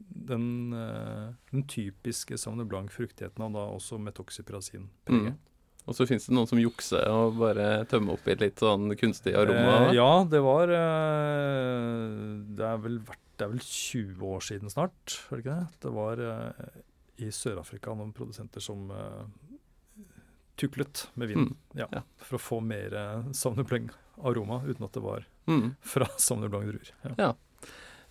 den, 0.00 0.72
eh, 0.74 1.32
den 1.50 1.62
typiske 1.64 2.38
Sauvignon 2.38 2.68
Blanc-fruktigheten 2.68 3.40
av 3.40 3.52
da 3.52 3.66
også 3.72 3.98
metoxypyrazin-preget. 3.98 5.32
Mm. 5.32 5.36
Og 5.88 5.94
så 5.94 6.06
finnes 6.06 6.26
det 6.28 6.34
noen 6.36 6.46
som 6.46 6.58
jukser 6.58 7.08
og 7.10 7.38
bare 7.38 7.84
tømmer 7.86 8.12
opp 8.14 8.28
i 8.28 8.34
litt 8.38 8.56
sånn 8.62 8.92
kunstig 8.96 9.34
aroma. 9.34 9.88
Eh, 9.90 9.94
ja, 9.94 10.24
det 10.24 10.40
var 10.40 10.68
eh, 10.70 12.44
det, 12.54 12.60
er 12.64 12.78
vel, 12.78 12.98
vært- 13.00 13.18
det 13.36 13.44
er 13.46 13.52
vel 13.52 13.62
20 13.64 14.22
år 14.36 14.40
siden 14.46 14.70
snart, 14.72 15.16
var 15.28 15.38
det 15.38 15.44
ikke 15.44 15.56
det? 15.58 15.80
Det 15.84 15.92
var 15.96 16.20
uh, 16.20 16.80
i 17.22 17.30
Sør-Afrika 17.34 17.94
noen 17.96 18.12
produsenter 18.16 18.60
som 18.64 18.90
uh, 18.90 19.24
tuklet 20.60 21.06
med 21.14 21.28
vin. 21.32 21.38
Mm, 21.48 21.56
Ja, 21.80 21.86
ja. 21.92 22.02
For 22.22 22.36
å 22.38 22.42
få 22.42 22.60
mer 22.64 22.92
uh, 22.94 23.30
Sauvignon 23.34 23.66
Blanc-aroma, 23.70 24.60
uten 24.68 24.84
at 24.88 24.92
det 24.98 25.02
var 25.04 25.26
Mm. 25.48 25.72
fra 25.82 26.06
Sauvignon 26.22 26.50
Blanc-druer. 26.52 26.92
Ja. 27.18 27.32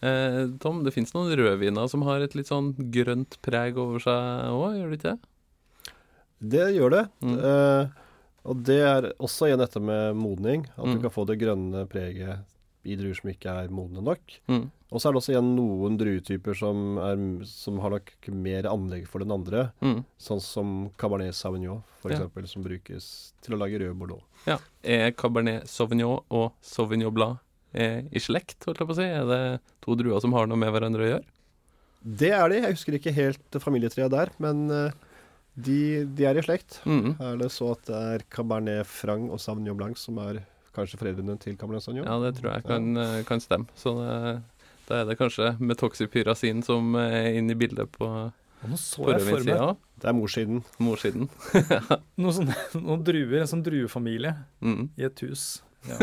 Eh, 0.02 0.48
Tom, 0.60 0.80
det 0.84 0.92
finnes 0.96 1.14
noen 1.14 1.30
rødviner 1.38 1.86
som 1.88 2.02
har 2.08 2.24
et 2.26 2.34
litt 2.36 2.50
sånn 2.50 2.72
grønt 2.92 3.36
preg 3.46 3.78
over 3.78 4.02
seg 4.02 4.48
òg, 4.50 4.80
gjør 4.80 4.90
det 4.90 4.98
ikke 4.98 5.12
det? 5.12 6.00
Det 6.56 6.64
gjør 6.74 6.90
det. 6.96 7.04
Mm. 7.22 7.36
Eh, 7.38 7.92
og 8.50 8.64
det 8.66 8.80
er 8.82 9.08
også 9.22 9.46
igjen 9.52 9.62
dette 9.62 9.78
med 9.80 10.16
modning. 10.18 10.64
At 10.74 10.88
Mm. 10.90 10.96
du 10.98 11.02
kan 11.06 11.14
få 11.14 11.28
det 11.30 11.38
grønne 11.44 11.84
preget 11.88 12.42
i 12.84 12.96
druer 12.98 13.14
som 13.18 13.30
ikke 13.32 13.52
er 13.64 13.70
modne 13.74 14.02
nok. 14.06 14.38
Mm. 14.50 14.64
Og 14.92 15.00
så 15.00 15.08
er 15.08 15.14
det 15.14 15.20
også 15.22 15.32
igjen 15.36 15.52
noen 15.56 15.94
druetyper 16.00 16.58
som, 16.58 16.98
er, 17.00 17.20
som 17.48 17.78
har 17.84 17.94
nok 17.94 18.10
mer 18.36 18.68
anlegg 18.68 19.06
for 19.08 19.24
den 19.24 19.32
andre. 19.32 19.68
Mm. 19.86 20.02
Sånn 20.20 20.42
som 20.44 20.74
Cabernet 21.00 21.38
Sauvignon, 21.38 21.84
f.eks., 22.02 22.10
Ja. 22.10 22.18
eksempel 22.18 22.48
som 22.52 22.66
brukes 22.66 23.06
til 23.46 23.56
å 23.56 23.62
lage 23.62 23.80
rød 23.80 23.96
bordeaux. 24.02 24.26
Ja. 24.50 24.58
Er 24.84 25.14
Cabernet 25.16 25.70
Sauvignon 25.72 26.26
og 26.34 26.50
Sauvignon 26.66 27.14
Blanc 27.16 27.40
eh, 27.74 28.02
i 28.12 28.20
slekt, 28.20 28.58
holdt 28.68 28.82
jeg 28.84 28.90
på 28.90 28.98
å 28.98 29.00
si? 29.00 29.08
Er 29.08 29.30
det 29.30 29.42
to 29.86 29.96
druer 29.96 30.20
som 30.26 30.34
har 30.36 30.50
noe 30.50 30.60
med 30.60 30.74
hverandre 30.76 31.06
å 31.06 31.12
gjøre? 31.14 31.26
Det 32.02 32.34
er 32.34 32.50
de. 32.50 32.60
Jeg 32.66 32.76
husker 32.76 32.98
ikke 32.98 33.14
helt 33.16 33.58
familietreet 33.62 34.12
der, 34.12 34.32
men 34.42 34.66
eh, 34.74 34.96
de, 35.56 35.80
de 36.18 36.26
er 36.28 36.40
i 36.40 36.44
slekt. 36.44 36.82
Mm. 36.90 37.14
Er 37.22 37.38
det 37.40 37.52
så 37.54 37.72
at 37.78 37.86
det 37.88 38.00
er 38.16 38.24
Cabernet 38.34 38.90
Franc 38.90 39.30
og 39.32 39.40
Sauvignon 39.40 39.78
Blanc 39.80 40.00
som 40.02 40.18
er 40.26 40.42
kanskje 40.76 41.00
foreldrene 41.02 41.36
til 41.42 41.58
Cabernet 41.60 41.84
Sauvignon? 41.86 42.08
Ja, 42.08 42.18
det 42.24 42.38
tror 42.40 42.54
jeg 42.56 42.64
kan, 42.68 42.92
ja. 42.96 43.24
kan 43.28 43.42
stemme. 43.44 43.68
Så 43.80 43.94
det, 44.00 44.14
da 44.88 45.02
er 45.02 45.10
det 45.10 45.18
kanskje 45.20 45.54
metoxypyrazin 45.60 46.64
som 46.68 46.96
er 47.00 47.34
inne 47.40 47.56
i 47.56 47.60
bildet 47.60 47.92
på 47.96 48.08
nå 48.62 48.78
så 48.78 49.02
jeg 49.02 49.02
for 49.02 49.08
meg 49.10 49.24
forøvingssida. 49.26 49.72
Det 50.02 50.10
er 50.12 50.14
morssiden. 50.14 50.60
Morsiden. 50.86 51.30
noen, 52.22 52.34
sånne, 52.38 52.56
noen 52.78 53.04
druer, 53.08 53.40
en 53.42 53.50
sånn 53.50 53.64
druefamilie 53.66 54.36
Mm. 54.62 54.90
i 55.02 55.08
et 55.10 55.24
hus. 55.26 55.48
Ja. 55.82 55.98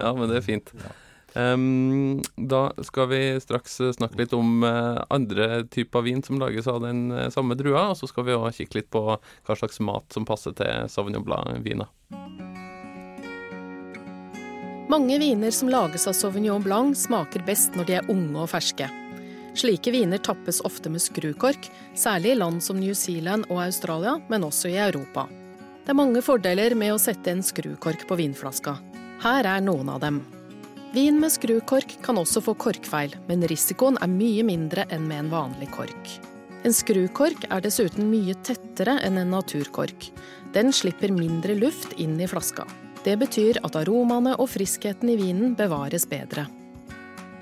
Ja, 0.00 0.12
men 0.16 0.30
det 0.30 0.38
er 0.38 0.44
fint. 0.46 0.70
Em, 0.72 0.94
da 1.38 2.72
skal 2.82 3.08
vi 3.08 3.40
straks 3.40 3.80
eh, 3.80 3.92
snakke 3.92 4.18
litt 4.18 4.32
om 4.34 4.64
eh, 4.66 5.02
andre 5.08 5.64
typer 5.70 6.02
vin 6.02 6.22
som 6.22 6.40
lages 6.40 6.66
av 6.66 6.80
den 6.82 7.12
eh, 7.12 7.28
samme 7.30 7.54
drua, 7.54 7.90
og 7.92 7.98
så 8.00 8.08
skal 8.10 8.26
vi 8.26 8.34
òg 8.34 8.56
kikke 8.56 8.80
litt 8.80 8.88
på 8.90 9.02
hva 9.14 9.56
slags 9.58 9.78
mat 9.78 10.10
som 10.10 10.26
passer 10.26 10.56
til 10.58 10.88
Sauvignon 10.90 11.26
Blanc-viner. 11.26 11.86
Mange 14.88 15.18
viner 15.20 15.52
som 15.52 15.68
lages 15.70 16.08
av 16.08 16.16
Sauvignon 16.16 16.64
Blanc, 16.64 16.96
smaker 16.96 17.44
best 17.46 17.76
når 17.76 17.86
de 17.86 17.98
er 18.00 18.10
unge 18.10 18.40
og 18.40 18.50
ferske. 18.50 18.88
Slike 19.58 19.92
viner 19.92 20.18
tappes 20.22 20.62
ofte 20.66 20.90
med 20.90 21.02
skrukork, 21.04 21.68
særlig 21.98 22.32
i 22.32 22.38
land 22.38 22.64
som 22.64 22.80
New 22.80 22.94
Zealand 22.96 23.46
og 23.50 23.60
Australia, 23.66 24.16
men 24.30 24.46
også 24.48 24.72
i 24.72 24.80
Europa. 24.80 25.28
Det 25.84 25.94
er 25.94 26.00
mange 26.00 26.24
fordeler 26.24 26.74
med 26.78 26.96
å 26.96 26.98
sette 27.02 27.30
en 27.30 27.44
skrukork 27.44 28.08
på 28.08 28.18
vinflaska. 28.18 28.74
Her 29.22 29.50
er 29.50 29.62
noen 29.64 29.92
av 29.92 30.02
dem. 30.02 30.20
Vin 30.92 31.20
med 31.20 31.32
skrukork 31.32 31.98
kan 32.02 32.16
også 32.16 32.40
få 32.40 32.54
korkfeil, 32.56 33.12
men 33.28 33.44
risikoen 33.50 33.98
er 34.00 34.08
mye 34.08 34.44
mindre 34.46 34.86
enn 34.88 35.04
med 35.04 35.20
en 35.20 35.30
vanlig 35.34 35.68
kork. 35.74 36.12
En 36.64 36.72
skrukork 36.74 37.44
er 37.52 37.60
dessuten 37.62 38.08
mye 38.08 38.32
tettere 38.46 38.96
enn 39.04 39.20
en 39.20 39.34
naturkork. 39.34 40.08
Den 40.56 40.72
slipper 40.72 41.12
mindre 41.12 41.58
luft 41.58 41.92
inn 42.00 42.16
i 42.16 42.28
flaska. 42.30 42.64
Det 43.04 43.18
betyr 43.20 43.60
at 43.68 43.76
aromaene 43.78 44.32
og 44.40 44.48
friskheten 44.54 45.12
i 45.12 45.18
vinen 45.20 45.52
bevares 45.58 46.08
bedre. 46.08 46.46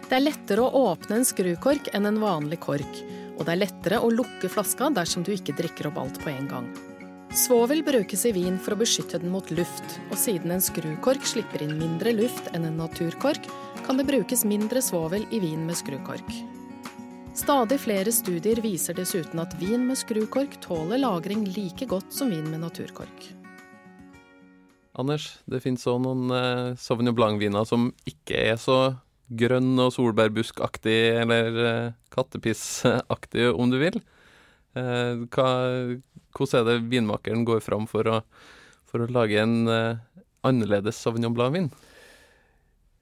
Det 0.06 0.18
er 0.18 0.26
lettere 0.26 0.66
å 0.66 0.82
åpne 0.90 1.20
en 1.20 1.26
skrukork 1.26 1.92
enn 1.94 2.10
en 2.10 2.20
vanlig 2.22 2.58
kork, 2.66 3.00
og 3.38 3.46
det 3.46 3.54
er 3.54 3.62
lettere 3.62 4.02
å 4.02 4.10
lukke 4.10 4.50
flaska 4.50 4.90
dersom 4.98 5.22
du 5.22 5.32
ikke 5.38 5.54
drikker 5.54 5.92
opp 5.92 6.02
alt 6.02 6.18
på 6.22 6.34
en 6.34 6.50
gang. 6.50 6.68
Svovel 7.36 7.82
brukes 7.84 8.22
i 8.24 8.30
vin 8.32 8.54
for 8.56 8.72
å 8.72 8.78
beskytte 8.80 9.18
den 9.20 9.28
mot 9.28 9.50
luft, 9.52 9.98
og 10.08 10.16
siden 10.16 10.54
en 10.54 10.62
skrukork 10.64 11.26
slipper 11.28 11.66
inn 11.66 11.74
mindre 11.76 12.14
luft 12.16 12.48
enn 12.56 12.64
en 12.64 12.78
naturkork, 12.80 13.44
kan 13.84 14.00
det 14.00 14.06
brukes 14.08 14.46
mindre 14.48 14.80
svovel 14.80 15.26
i 15.28 15.42
vin 15.42 15.66
med 15.68 15.76
skrukork. 15.76 16.30
Stadig 17.36 17.76
flere 17.82 18.14
studier 18.16 18.62
viser 18.64 18.96
dessuten 18.96 19.42
at 19.44 19.52
vin 19.60 19.84
med 19.84 20.00
skrukork 20.00 20.56
tåler 20.64 21.02
lagring 21.02 21.44
like 21.52 21.84
godt 21.90 22.08
som 22.08 22.32
vin 22.32 22.48
med 22.48 22.64
naturkork. 22.64 23.28
Anders, 24.96 25.28
det 25.44 25.60
finnes 25.60 25.84
òg 25.92 26.00
noen 26.06 26.32
eh, 26.32 26.72
Sauvignon 26.80 27.18
Blanc-viner 27.20 27.68
som 27.68 27.90
ikke 28.08 28.46
er 28.48 28.56
så 28.56 28.78
grønn 29.28 29.74
og 29.76 29.92
solbærbuskaktig 29.92 31.00
eller 31.20 31.64
eh, 31.68 31.94
kattepissaktig, 32.16 33.50
om 33.52 33.68
du 33.68 33.82
vil. 33.84 34.00
Eh, 34.72 35.26
hva, 35.36 35.50
hvordan 36.36 36.60
er 36.60 36.64
det 36.70 36.90
vinmakeren 36.92 37.44
går 37.48 37.60
fram 37.64 37.86
for 37.90 38.04
å, 38.12 38.16
for 38.84 38.98
å 39.04 39.10
lage 39.10 39.40
en 39.40 39.68
uh, 39.68 39.96
annerledes 40.46 41.00
Sauvignon 41.00 41.34
Blanc-vin? 41.36 41.70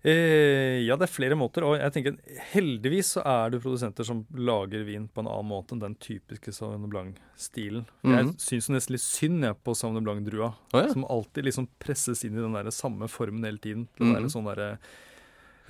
Eh, 0.05 0.85
ja, 0.85 0.99
det 1.01 1.07
er 1.07 1.13
flere 1.15 1.33
måter. 1.39 1.65
Og 1.65 1.79
jeg 1.81 1.93
tenker 1.95 2.19
heldigvis 2.53 3.15
så 3.17 3.23
er 3.25 3.55
det 3.55 3.63
produsenter 3.65 4.05
som 4.05 4.19
lager 4.37 4.83
vin 4.85 5.07
på 5.09 5.23
en 5.23 5.31
annen 5.33 5.49
måte 5.49 5.73
enn 5.73 5.81
den 5.81 5.95
typiske 5.97 6.53
Sauvignon 6.53 6.91
Blanc-stilen. 6.93 7.87
Jeg 8.05 8.25
Mhm. 8.27 8.35
syns 8.37 8.69
nesten 8.69 8.93
litt 8.93 9.01
synd 9.07 9.45
jeg 9.49 9.57
på 9.65 9.73
Sauvignon 9.73 10.05
Blanc-drua, 10.05 10.53
oh, 10.75 10.81
ja. 10.81 10.93
som 10.93 11.07
alltid 11.09 11.45
liksom 11.49 11.69
presses 11.81 12.25
inn 12.25 12.37
i 12.37 12.41
den 12.43 12.53
der 12.53 12.71
samme 12.71 13.09
formen 13.09 13.45
hele 13.45 13.59
tiden. 13.59 13.89
Det 13.97 14.05
-hmm. 14.05 14.21
der 14.21 14.29
sånn 14.29 14.45
derre 14.45 14.79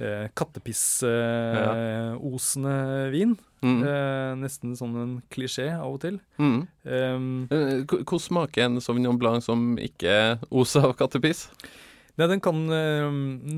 eh, 0.00 0.28
kattepissosende 0.34 3.10
vin. 3.12 3.36
Mm. 3.64 3.78
Eh, 3.88 4.30
nesten 4.42 4.74
sånn 4.76 4.96
en 5.00 5.12
klisjé 5.32 5.70
av 5.72 5.94
og 5.94 6.00
til. 6.04 6.18
Mm. 6.36 6.58
Um, 6.84 7.28
Hvordan 7.48 8.20
smaker 8.20 8.66
en 8.66 8.80
Sauvignon 8.84 9.16
Blanc 9.20 9.46
som 9.46 9.72
ikke 9.80 10.38
oser 10.52 10.84
av 10.90 10.96
kattepiss? 11.00 11.46
Nei, 12.20 12.28
den 12.30 12.42
kan 12.44 12.60
eh, 12.70 13.08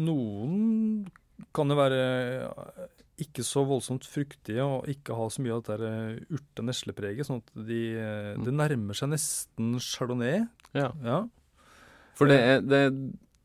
Noen 0.07 1.09
kan 1.57 1.69
jo 1.73 1.77
være 1.77 1.99
eh, 2.47 2.87
ikke 3.27 3.43
så 3.45 3.63
voldsomt 3.69 4.05
fruktige 4.09 4.65
og 4.65 4.87
ikke 4.93 5.17
ha 5.17 5.27
så 5.33 5.43
mye 5.45 5.57
av 5.57 5.63
det 5.67 5.77
der 5.81 5.85
eh, 5.89 6.37
urte-neslepreget, 6.37 7.27
sånn 7.29 7.43
at 7.43 7.53
de, 7.69 7.83
Mm. 8.37 8.45
det 8.47 8.55
nærmer 8.63 8.97
seg 8.97 9.11
nesten 9.13 9.75
chardonnay. 9.81 10.43
Ja. 10.77 10.91
Ja. 11.05 11.23
For 12.17 12.29
det 12.31 12.39
er, 12.41 12.61
det 12.65 12.81
er 12.87 12.93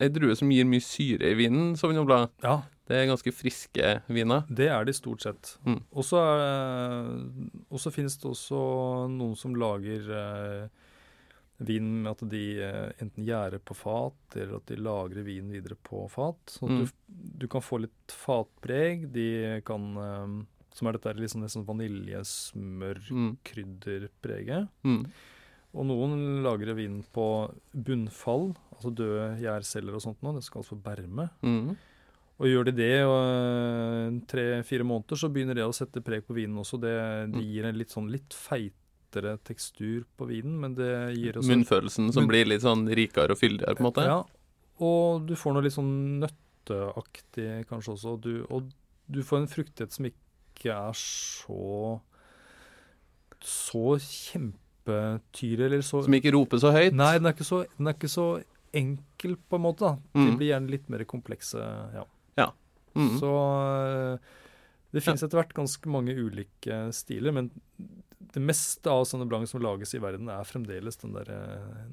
ei 0.01 0.09
drue 0.09 0.35
som 0.35 0.49
gir 0.51 0.65
mye 0.65 0.81
syre 0.83 1.29
i 1.31 1.35
vinen, 1.37 1.75
Sauvignon 1.77 2.05
Blanc. 2.09 2.29
ja, 2.43 2.61
Det 2.87 2.95
er 2.97 3.05
ganske 3.07 3.31
friske 3.31 4.01
viner. 4.09 4.43
det 4.49 4.67
er 4.69 4.83
de 4.85 4.91
stort 4.93 5.21
sett. 5.21 5.57
Mm. 5.65 5.81
Og 5.93 6.03
så 6.03 6.17
er- 6.19 7.25
og 7.71 7.79
så 7.79 7.91
finnes 7.93 8.17
det 8.17 8.25
også 8.31 9.07
noen 9.09 9.35
som 9.37 9.53
lager 9.55 10.11
eh, 10.11 10.67
vin 11.61 12.01
med 12.03 12.11
at 12.11 12.29
de 12.29 12.59
eh, 12.59 12.91
enten 12.99 13.23
gjærer 13.23 13.59
på 13.63 13.73
fat, 13.77 14.35
eller 14.35 14.55
at 14.57 14.65
de 14.65 14.75
lagrer 14.81 15.23
vinen 15.23 15.51
videre 15.53 15.75
på 15.83 16.07
fat. 16.09 16.35
Så 16.47 16.67
Mm. 16.67 16.79
du, 16.79 16.85
du 17.37 17.47
kan 17.47 17.61
få 17.61 17.77
litt 17.81 18.11
fatpreg. 18.11 19.11
De 19.13 19.61
kan 19.63 19.97
eh, 19.97 20.27
Som 20.73 20.87
er 20.87 20.91
dette 20.93 21.13
liksom 21.19 21.41
nesten 21.43 21.65
vaniljesmørkrydderpreget. 21.67 24.67
Mm. 24.83 24.97
Mm. 25.01 25.05
Og 25.73 25.85
noen 25.87 26.43
lagrer 26.43 26.73
vin 26.75 27.03
på 27.15 27.25
bunnfall, 27.75 28.53
altså 28.81 28.91
døde 28.97 29.29
gjærceller 29.45 29.95
og 29.95 30.01
sånt 30.03 30.21
noe. 30.25 30.35
Det 30.39 30.43
skal 30.43 30.63
altså 30.65 30.75
berme. 30.81 31.29
Mm. 31.45 31.75
Og 32.41 32.47
gjør 32.49 32.65
de 32.65 32.71
det 32.73 32.93
og 33.05 34.21
tre-fire 34.27 34.83
måneder, 34.89 35.19
så 35.21 35.29
begynner 35.29 35.53
det 35.59 35.63
å 35.67 35.73
sette 35.77 36.01
preg 36.01 36.23
på 36.25 36.33
vinen 36.33 36.57
også. 36.57 36.79
Det, 36.81 36.95
det 37.31 37.37
Mm. 37.37 37.45
gir 37.53 37.65
en 37.69 37.77
litt 37.77 37.93
sånn 37.93 38.09
litt 38.09 38.33
feitere 38.33 39.37
tekstur 39.45 40.05
på 40.17 40.25
vinen, 40.27 40.57
men 40.59 40.73
det 40.73 40.89
gir 41.19 41.37
også 41.37 41.51
Munnfølelsen 41.53 42.11
som 42.11 42.23
Munn- 42.25 42.31
blir 42.33 42.45
litt 42.49 42.61
sånn 42.65 42.87
rikere 42.89 43.31
og 43.35 43.37
fyldigere, 43.37 43.75
på 43.77 43.85
en 43.85 43.89
måte. 43.91 44.05
Ja, 44.09 44.23
og 44.81 45.27
du 45.27 45.35
får 45.37 45.53
noe 45.53 45.61
litt 45.67 45.73
sånn 45.77 46.19
nøtteaktig 46.23 47.67
kanskje 47.69 47.93
også. 47.93 48.15
Og 48.15 48.21
du, 48.25 48.33
og 48.49 48.71
du 49.11 49.21
får 49.21 49.43
en 49.43 49.47
fruktighet 49.51 49.91
som 49.93 50.05
ikke 50.09 50.71
er 50.73 50.93
så 50.97 52.01
så 53.41 53.95
kjempetyre 53.97 55.65
eller 55.65 55.81
så 55.85 56.03
Som 56.05 56.13
ikke 56.17 56.33
roper 56.35 56.57
så 56.61 56.71
høyt? 56.73 56.93
Nei, 56.93 57.13
den 57.17 57.25
er 57.29 57.33
ikke 57.35 57.47
så, 57.47 57.63
er 57.65 57.93
ikke 57.95 58.09
så 58.11 58.25
enkel, 58.77 59.35
på 59.49 59.57
en 59.57 59.65
måte. 59.65 59.95
Mm. 60.13 60.25
De 60.25 60.37
blir 60.37 60.51
gjerne 60.53 60.71
litt 60.71 60.91
mer 60.91 61.03
komplekse. 61.09 61.65
ja. 61.95 62.05
Ja. 62.39 62.51
Mm. 62.95 63.17
Så 63.19 63.33
eh, 63.87 64.31
det 64.91 65.03
finnes 65.03 65.23
etter 65.23 65.39
hvert 65.39 65.53
ganske 65.55 65.91
mange 65.91 66.15
ulike 66.15 66.87
stiler, 66.95 67.35
men 67.35 67.51
det 68.31 68.39
meste 68.43 68.91
av 68.91 69.05
sånne 69.07 69.27
blank 69.27 69.49
som 69.49 69.63
lages 69.63 69.95
i 69.95 69.99
verden, 70.03 70.29
er 70.31 70.47
fremdeles 70.47 70.99
den 71.01 71.15
der 71.15 71.29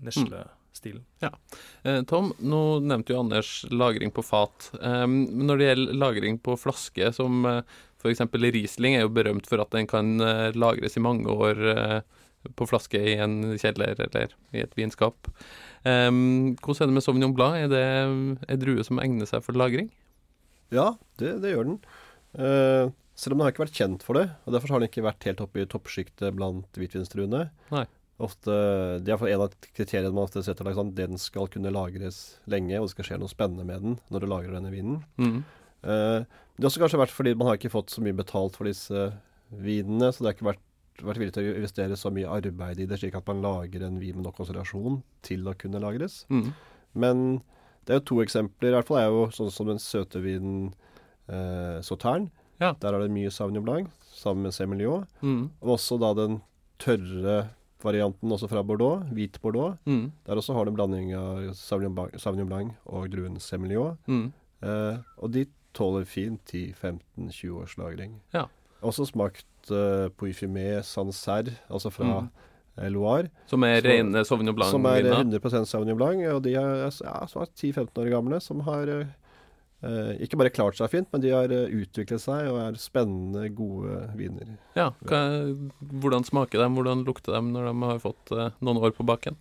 neslestilen. 0.03 0.47
Nesle-stilen. 0.69 1.05
Eh, 1.83 2.03
Tom, 2.07 2.33
nå 2.39 2.63
nevnte 2.85 3.15
jo 3.15 3.23
Anders 3.25 3.65
lagring 3.71 4.13
på 4.15 4.23
fat. 4.23 4.69
Men 4.79 5.47
når 5.49 5.59
det 5.59 5.69
gjelder 5.71 5.99
lagring 5.99 6.39
på 6.39 6.55
flaske, 6.61 7.11
som 7.17 7.47
f.eks. 8.03 8.21
Riesling 8.33 8.97
er 8.97 9.07
jo 9.07 9.13
berømt 9.13 9.49
for 9.51 9.63
at 9.63 9.75
den 9.75 9.89
kan 9.91 10.19
eh, 10.23 10.55
lagres 10.55 10.97
i 10.97 11.03
mange 11.03 11.31
år 11.33 11.63
eh, 11.73 12.01
på 12.59 12.69
flaske 12.71 13.01
i 13.01 13.17
en 13.21 13.41
kjeller 13.61 13.99
eller 14.07 14.35
i 14.55 14.63
et 14.63 14.77
vinskap. 14.79 15.31
Um, 15.85 16.55
hvordan 16.63 16.85
er 16.85 16.91
det 16.91 16.97
med 16.97 17.05
Sauvignon 17.05 17.35
Blanc? 17.37 17.59
Er 17.59 17.73
det 17.73 17.85
en 17.85 18.63
drue 18.63 18.85
som 18.87 19.01
egner 19.03 19.29
seg 19.31 19.45
for 19.45 19.59
lagring? 19.59 19.91
Ja, 20.75 20.93
det, 21.21 21.39
det 21.43 21.55
gjør 21.55 21.71
den. 21.71 21.79
Uh, 22.39 22.95
selv 23.19 23.35
om 23.35 23.41
den 23.41 23.49
har 23.49 23.55
ikke 23.55 23.65
vært 23.65 23.79
kjent 23.79 24.05
for 24.07 24.19
det, 24.19 24.29
og 24.47 24.55
derfor 24.55 24.75
har 24.75 24.83
den 24.83 24.91
ikke 24.91 25.07
vært 25.07 25.25
helt 25.27 25.41
oppe 25.43 25.63
i 25.63 25.69
toppsjiktet 25.71 26.37
blant 26.39 26.79
hvitvinsdruene. 26.79 27.49
Ofte, 28.19 28.55
Det 29.03 29.15
er 29.15 29.25
en 29.31 29.45
av 29.45 29.55
kriteriene 29.77 30.11
man 30.11 30.27
ofte 30.27 30.43
setter 30.43 30.67
like, 30.67 30.79
sånn, 30.79 30.95
Den 30.95 31.19
skal 31.23 31.47
kunne 31.51 31.71
lagres 31.75 32.39
lenge, 32.51 32.79
og 32.79 32.89
det 32.89 32.95
skal 32.97 33.09
skje 33.11 33.19
noe 33.23 33.31
spennende 33.31 33.67
med 33.67 33.83
den 33.83 33.99
når 34.11 34.23
du 34.23 34.29
lagrer 34.31 34.55
denne 34.59 34.73
vinen. 34.75 35.01
Mm. 35.19 35.41
Uh, 35.87 36.27
det 36.59 36.67
har 36.67 36.71
også 36.73 36.83
kanskje 36.83 37.03
vært 37.03 37.15
fordi 37.15 37.35
man 37.39 37.51
har 37.51 37.59
ikke 37.59 37.71
fått 37.71 37.95
så 37.95 38.03
mye 38.03 38.19
betalt 38.19 38.59
for 38.59 38.67
disse 38.67 39.05
vinene, 39.55 40.11
så 40.11 40.23
det 40.23 40.31
har 40.31 40.37
ikke 40.37 40.51
vært, 40.51 40.65
vært 41.05 41.21
villig 41.21 41.35
til 41.37 41.51
å 41.51 41.59
investere 41.59 41.99
så 41.99 42.11
mye 42.15 42.31
arbeid 42.31 42.81
i 42.83 42.89
det, 42.89 42.99
slik 43.01 43.17
at 43.19 43.29
man 43.31 43.43
lager 43.45 43.85
en 43.87 44.01
vin 44.01 44.17
med 44.17 44.27
nok 44.27 44.39
konsentrasjon 44.41 45.01
til 45.27 45.47
å 45.49 45.57
kunne 45.59 45.83
lagres. 45.83 46.23
Mm. 46.33 46.51
Men 46.99 47.23
det 47.87 47.95
er 47.95 48.01
jo 48.01 48.09
to 48.11 48.19
eksempler. 48.25 48.73
I 48.73 48.77
hvert 48.79 48.89
fall 48.91 49.01
er 49.01 49.13
jo 49.13 49.29
sånn 49.35 49.53
som 49.55 49.71
den 49.71 49.81
søte 49.83 50.23
vinen 50.25 50.73
eh, 51.31 51.79
Sautern. 51.87 52.29
Ja. 52.59 52.75
Der 52.83 52.97
er 52.97 53.05
det 53.05 53.15
mye 53.15 53.31
Sauvignon 53.33 53.65
Blanc 53.67 53.93
sammen 54.19 54.49
med 54.49 54.57
Semillon. 54.57 55.07
Mm. 55.23 55.45
Og 55.63 55.77
også 55.79 55.99
da 56.03 56.11
den 56.19 56.41
tørre 56.83 57.39
varianten 57.83 58.33
også 58.35 58.49
fra 58.51 58.65
Bordeaux, 58.67 59.07
hvit 59.15 59.39
Bordeaux. 59.43 59.79
Mm. 59.87 60.11
Der 60.27 60.41
også 60.41 60.57
har 60.57 60.67
du 60.67 60.73
en 60.73 60.79
blanding 60.79 61.15
av 61.15 61.53
Sauvignon 61.55 61.95
Blanc, 61.95 62.19
Sauvignon 62.19 62.51
Blanc 62.51 62.75
og 62.91 63.09
druen 63.13 63.39
Semillon. 63.43 63.99
Mm. 64.11 64.27
Eh, 64.67 64.99
og 65.23 65.33
de 65.37 65.47
tåler 65.79 66.07
fint 66.09 66.43
10-15-20 66.51 67.51
års 67.55 67.77
lagring. 67.79 68.19
Ja. 68.35 68.49
Også 68.83 69.07
smakt 69.09 69.71
uh, 69.73 70.09
Poifimé 70.19 70.83
Sancerre, 70.87 71.57
altså 71.69 71.91
fra 71.91 72.21
Mm. 72.23 72.29
eh, 72.79 72.91
Loire. 72.95 73.31
Som 73.51 73.65
er 73.67 73.81
rene 73.83 74.25
Sauvignon 74.25 74.55
Som 74.71 74.87
er 74.87 75.03
100% 75.03 75.67
Sauvignon 75.67 75.97
Blanc. 75.99 76.23
Og 76.37 76.43
de 76.45 76.55
er 76.55 76.85
ja, 76.85 76.91
som 77.27 77.43
er 77.43 77.51
10-15 77.57 77.99
år 77.99 78.11
gamle, 78.13 78.41
som 78.41 78.61
har 78.61 78.87
eh, 78.89 79.07
eh, 79.83 80.13
ikke 80.23 80.39
bare 80.39 80.51
klart 80.55 80.79
seg 80.79 80.91
fint, 80.91 81.09
men 81.13 81.21
de 81.23 81.31
har 81.35 81.51
uh, 81.51 81.67
utviklet 81.75 82.23
seg 82.23 82.47
og 82.53 82.61
er 82.63 82.79
spennende, 82.79 83.49
gode 83.55 83.99
viner. 84.19 84.55
Ja. 84.79 84.93
Hva, 85.03 85.25
hvordan 86.03 86.25
smaker 86.27 86.63
de? 86.63 86.71
Hvordan 86.79 87.03
lukter 87.07 87.35
de 87.35 87.43
når 87.51 87.69
de 87.73 87.75
har 87.91 87.99
fått 88.03 88.31
uh, 88.33 88.49
noen 88.63 88.79
år 88.79 88.95
på 88.95 89.07
baken? 89.07 89.37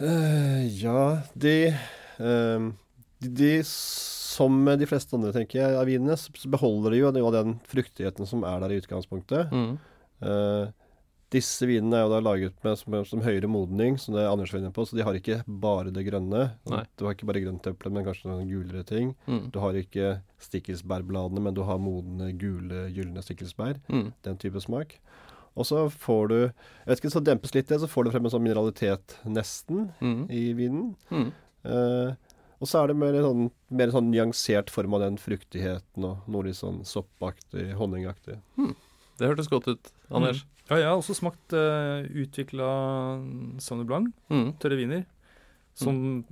Eh, 0.00 0.64
ja, 0.80 1.20
de, 1.36 1.56
eh, 2.16 2.70
de 3.20 3.28
De 3.36 3.50
Som 4.30 4.60
de 4.78 4.86
fleste 4.88 5.16
andre, 5.16 5.32
tenker 5.34 5.58
jeg, 5.62 5.78
av 5.80 5.88
vinene, 5.90 6.14
så 6.18 6.50
beholder 6.52 6.94
de 6.94 7.00
jo 7.02 7.08
av 7.26 7.32
den 7.34 7.56
fruktigheten 7.70 8.28
som 8.30 8.44
er 8.46 8.60
der 8.62 8.74
i 8.76 8.78
utgangspunktet. 8.82 9.50
Mm. 9.50 9.72
Uh, 10.22 10.68
disse 11.30 11.62
vinene 11.66 11.94
er 11.94 12.04
jo 12.04 12.10
da 12.10 12.18
laget 12.26 12.56
med 12.66 12.74
som, 12.78 12.94
som 13.06 13.20
høyere 13.22 13.46
modning, 13.50 13.94
som 14.02 14.16
det 14.16 14.24
Anders 14.26 14.50
var 14.50 14.60
inne 14.64 14.72
på, 14.74 14.82
så 14.86 14.96
de 14.98 15.04
har 15.06 15.14
ikke 15.14 15.36
bare 15.46 15.92
det 15.94 16.02
grønne. 16.08 16.40
Nei. 16.72 16.80
Du 16.98 17.04
har 17.06 17.14
ikke 17.14 17.28
bare 17.30 17.42
grønt 17.44 17.68
eple, 17.70 17.92
men 17.94 18.06
kanskje 18.06 18.30
noen 18.32 18.48
gulere 18.50 18.82
ting. 18.88 19.12
Mm. 19.30 19.44
Du 19.54 19.60
har 19.62 19.78
ikke 19.78 20.16
stikkelsbærbladene, 20.42 21.42
men 21.46 21.54
du 21.54 21.62
har 21.68 21.78
modne, 21.82 22.32
gule, 22.38 22.88
gylne 22.96 23.22
stikkelsbær. 23.22 23.78
Mm. 23.94 24.08
Den 24.26 24.40
type 24.42 24.62
smak. 24.64 24.96
Og 25.58 25.66
så 25.66 25.84
får 25.90 26.28
du 26.30 26.36
Jeg 26.40 26.86
vet 26.90 27.00
ikke, 27.00 27.14
så 27.14 27.22
dempes 27.26 27.54
litt 27.54 27.70
det, 27.70 27.80
så 27.82 27.88
får 27.90 28.06
du 28.06 28.12
frem 28.14 28.26
en 28.26 28.34
sånn 28.34 28.44
mineralitet 28.46 29.16
nesten 29.26 29.88
Mm. 30.02 30.26
i 30.30 30.42
vinen. 30.58 30.92
Mm. 31.10 31.30
Eh, 32.60 32.62
og 32.62 32.68
så 32.68 32.82
er 32.82 32.90
det 32.92 32.96
mer 33.00 33.14
en 33.16 33.24
sånn, 33.24 33.46
mer 33.72 33.88
en 33.88 33.94
sånn 33.96 34.10
nyansert 34.12 34.70
form 34.70 34.94
av 34.94 35.00
den 35.00 35.16
fruktigheten 35.16 36.04
og 36.04 36.28
noe 36.28 36.44
litt 36.44 36.58
sånn 36.58 36.82
soppaktig, 36.84 37.70
honningaktig. 37.78 38.36
Det 39.20 39.28
hørtes 39.28 39.48
godt 39.48 39.68
ut, 39.72 39.90
Anders. 40.10 40.44
Ja, 40.70 40.76
jeg 40.78 40.86
har 40.86 41.00
også 41.00 41.16
smakt 41.18 41.52
uh, 41.56 42.04
utvikla 42.06 42.68
Sauvignon 43.58 43.86
Blanc, 43.88 44.12
Mm. 44.30 44.52
tørre 44.62 44.76
viner, 44.78 45.00
som 45.74 46.24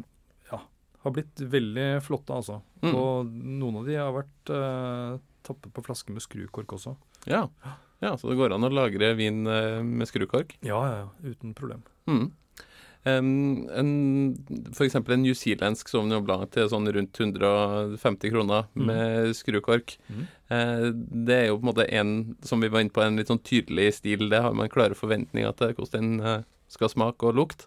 ja, 0.52 0.60
har 1.02 1.10
blitt 1.16 1.42
veldig 1.42 1.88
flotte, 2.06 2.36
altså. 2.36 2.60
Mm. 2.84 2.94
Og 2.94 3.26
noen 3.34 3.80
av 3.80 3.88
de 3.88 3.96
har 3.98 4.12
vært 4.14 4.52
uh, 4.54 5.18
tappet 5.42 5.72
på 5.74 5.82
flaske 5.88 6.12
med 6.14 6.22
skrukork 6.22 6.76
også. 6.76 6.94
Ja. 7.26 7.48
ja, 8.00 8.12
så 8.16 8.30
det 8.30 8.38
går 8.38 8.54
an 8.54 8.68
å 8.68 8.70
lagre 8.70 9.14
vin 9.18 9.42
uh, 9.48 9.82
med 9.82 10.06
skrukork? 10.06 10.54
Ja, 10.62 10.84
ja, 10.86 10.98
ja, 11.02 11.32
uten 11.32 11.56
problem. 11.58 11.82
Mm. 12.06 12.30
Um, 13.06 13.66
eksempel 14.84 15.14
en 15.14 15.22
newzealandsk 15.22 15.88
Sauvignon 15.88 16.48
til 16.50 16.68
sånn 16.68 16.88
rundt 16.92 17.18
150 17.20 18.32
kroner 18.32 18.66
Mm. 18.74 18.87
med 18.87 19.37
skrukork. 19.37 19.96
Mm. 20.11 20.26
Eh, 20.50 20.90
det 21.28 21.34
er 21.37 21.46
jo 21.48 21.58
på 21.58 21.64
en 21.68 21.70
måte 21.74 21.87
en, 21.92 22.37
som 22.42 22.61
vi 22.61 22.68
var 22.68 22.80
inne 22.80 22.90
på, 22.92 23.02
en 23.02 23.16
litt 23.16 23.28
sånn 23.28 23.42
tydelig 23.42 23.94
stil. 23.94 24.28
Det 24.28 24.42
har 24.42 24.52
man 24.52 24.68
klare 24.68 24.94
forventninger 24.98 25.54
til 25.56 25.74
hvordan 25.74 25.92
den 26.18 26.20
eh, 26.20 26.42
skal 26.68 26.88
smake 26.88 27.22
og 27.24 27.34
lukte. 27.38 27.66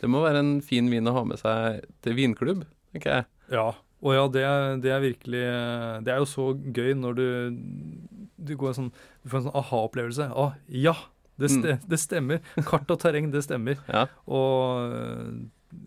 Det 0.00 0.10
må 0.10 0.22
være 0.22 0.38
en 0.42 0.60
fin 0.60 0.90
vin 0.90 1.06
å 1.06 1.12
ha 1.14 1.24
med 1.24 1.38
seg 1.38 1.84
til 2.02 2.14
vinklubb, 2.18 2.64
tenker 2.92 3.10
jeg. 3.20 3.24
Ja, 3.52 3.72
og 4.02 4.14
ja, 4.16 4.26
det 4.28 4.82
det 4.82 4.90
er 4.90 5.00
virkelig 5.00 5.42
Det 6.04 6.10
er 6.12 6.18
jo 6.18 6.24
så 6.26 6.52
gøy 6.74 6.94
når 6.98 7.14
du 7.14 7.58
Du, 8.42 8.56
går 8.56 8.68
en 8.72 8.74
sånn, 8.74 8.92
du 9.22 9.28
får 9.30 9.38
en 9.38 9.44
sånn 9.46 9.54
aha-opplevelse. 9.60 10.26
Å, 10.34 10.54
ja! 10.68 10.94
Det, 11.38 11.48
ste, 11.50 11.78
det 11.88 11.98
stemmer. 11.98 12.40
Kart 12.68 12.90
og 12.90 12.98
terreng, 13.00 13.30
det 13.32 13.42
stemmer. 13.44 13.76
Ja. 13.88 14.06
Og 14.28 14.92
øh, 14.92 15.32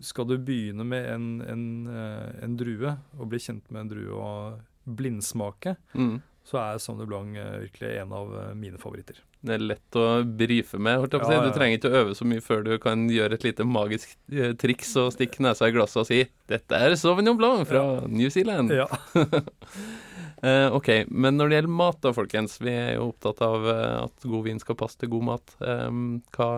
skal 0.02 0.26
du 0.26 0.36
begynne 0.38 0.84
med 0.84 1.06
en, 1.14 1.28
en, 1.46 1.66
øh, 1.86 2.32
en 2.44 2.56
drue, 2.58 2.96
og 3.18 3.28
bli 3.30 3.38
kjent 3.38 3.70
med 3.70 3.80
en 3.86 3.88
drue 3.94 4.16
og 4.18 4.60
blindsmake, 4.96 5.76
Mm. 5.94 6.18
så 6.46 6.58
er 6.58 6.78
Sauvignon 6.78 7.08
Blanc 7.08 7.36
øh, 7.38 7.60
virkelig 7.62 7.96
en 8.02 8.12
av 8.12 8.34
mine 8.56 8.78
favoritter. 8.78 9.22
Det 9.46 9.54
er 9.54 9.62
lett 9.62 9.96
å 9.98 10.24
brife 10.26 10.78
med. 10.78 11.04
på. 11.10 11.18
Ja, 11.22 11.36
ja, 11.36 11.42
Du 11.46 11.52
trenger 11.54 11.78
ikke 11.78 11.90
å 11.92 11.98
øve 12.02 12.14
så 12.18 12.24
mye 12.26 12.42
før 12.42 12.64
du 12.66 12.78
kan 12.82 13.06
gjøre 13.08 13.34
et 13.38 13.44
lite 13.46 13.64
magisk 13.64 14.16
eh, 14.32 14.52
triks 14.58 14.96
og 14.98 15.12
stikke 15.14 15.38
nesa 15.44 15.68
i 15.68 15.74
glasset 15.74 16.00
og 16.02 16.06
si 16.08 16.24
'Dette 16.48 16.72
er 16.74 16.94
Sauvignon 16.98 17.36
Blanc 17.38 17.66
fra 17.68 18.06
New 18.08 18.26
Zealand'. 18.28 18.72
Eh, 20.44 20.68
ok, 20.76 20.88
men 21.08 21.38
når 21.38 21.48
det 21.48 21.56
gjelder 21.60 21.76
mat 21.78 22.00
da, 22.04 22.12
folkens. 22.16 22.58
Vi 22.60 22.72
er 22.72 22.94
jo 22.98 23.10
opptatt 23.12 23.40
av 23.46 23.64
eh, 23.72 24.04
at 24.04 24.26
god 24.28 24.44
vin 24.48 24.58
skal 24.60 24.76
passe 24.76 24.98
til 25.00 25.08
god 25.14 25.24
mat. 25.30 25.54
Um, 25.64 26.02
hva, 26.36 26.48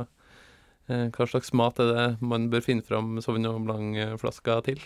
uh, 0.90 1.06
hva 1.14 1.26
slags 1.30 1.52
mat 1.56 1.78
er 1.84 1.92
det 1.92 2.06
man 2.24 2.48
bør 2.50 2.64
finne 2.64 2.82
fram 2.86 3.18
Sauvignon 3.22 3.62
Blanc-flaska 3.68 4.58
til? 4.66 4.82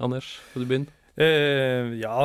Anders, 0.00 0.36
skal 0.50 0.64
du 0.64 0.70
begynne? 0.70 0.92
Uh, 1.20 1.92
ja, 2.00 2.16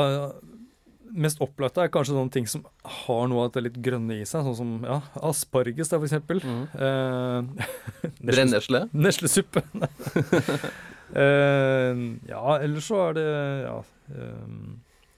mest 1.12 1.42
opplagte 1.44 1.84
er 1.84 1.92
kanskje 1.92 2.16
sånne 2.16 2.32
ting 2.32 2.48
som 2.48 2.64
har 3.04 3.26
noe 3.32 3.50
av 3.50 3.52
det 3.56 3.66
litt 3.66 3.80
grønne 3.84 4.22
i 4.22 4.28
seg, 4.28 4.46
sånn 4.48 4.56
som 4.56 4.72
ja, 4.88 5.02
asparges, 5.28 5.92
da, 5.92 6.00
for 6.00 6.08
eksempel. 6.08 6.40
Mm. 6.48 6.64
Uh, 6.72 8.16
Brennesle? 8.24 8.86
Neslesuppe. 8.96 9.66
Eh, 11.12 11.98
ja, 12.30 12.54
ellers 12.64 12.86
så 12.88 13.02
er 13.10 13.18
det 13.18 13.24
Ja. 13.66 13.74
eh, 14.16 14.54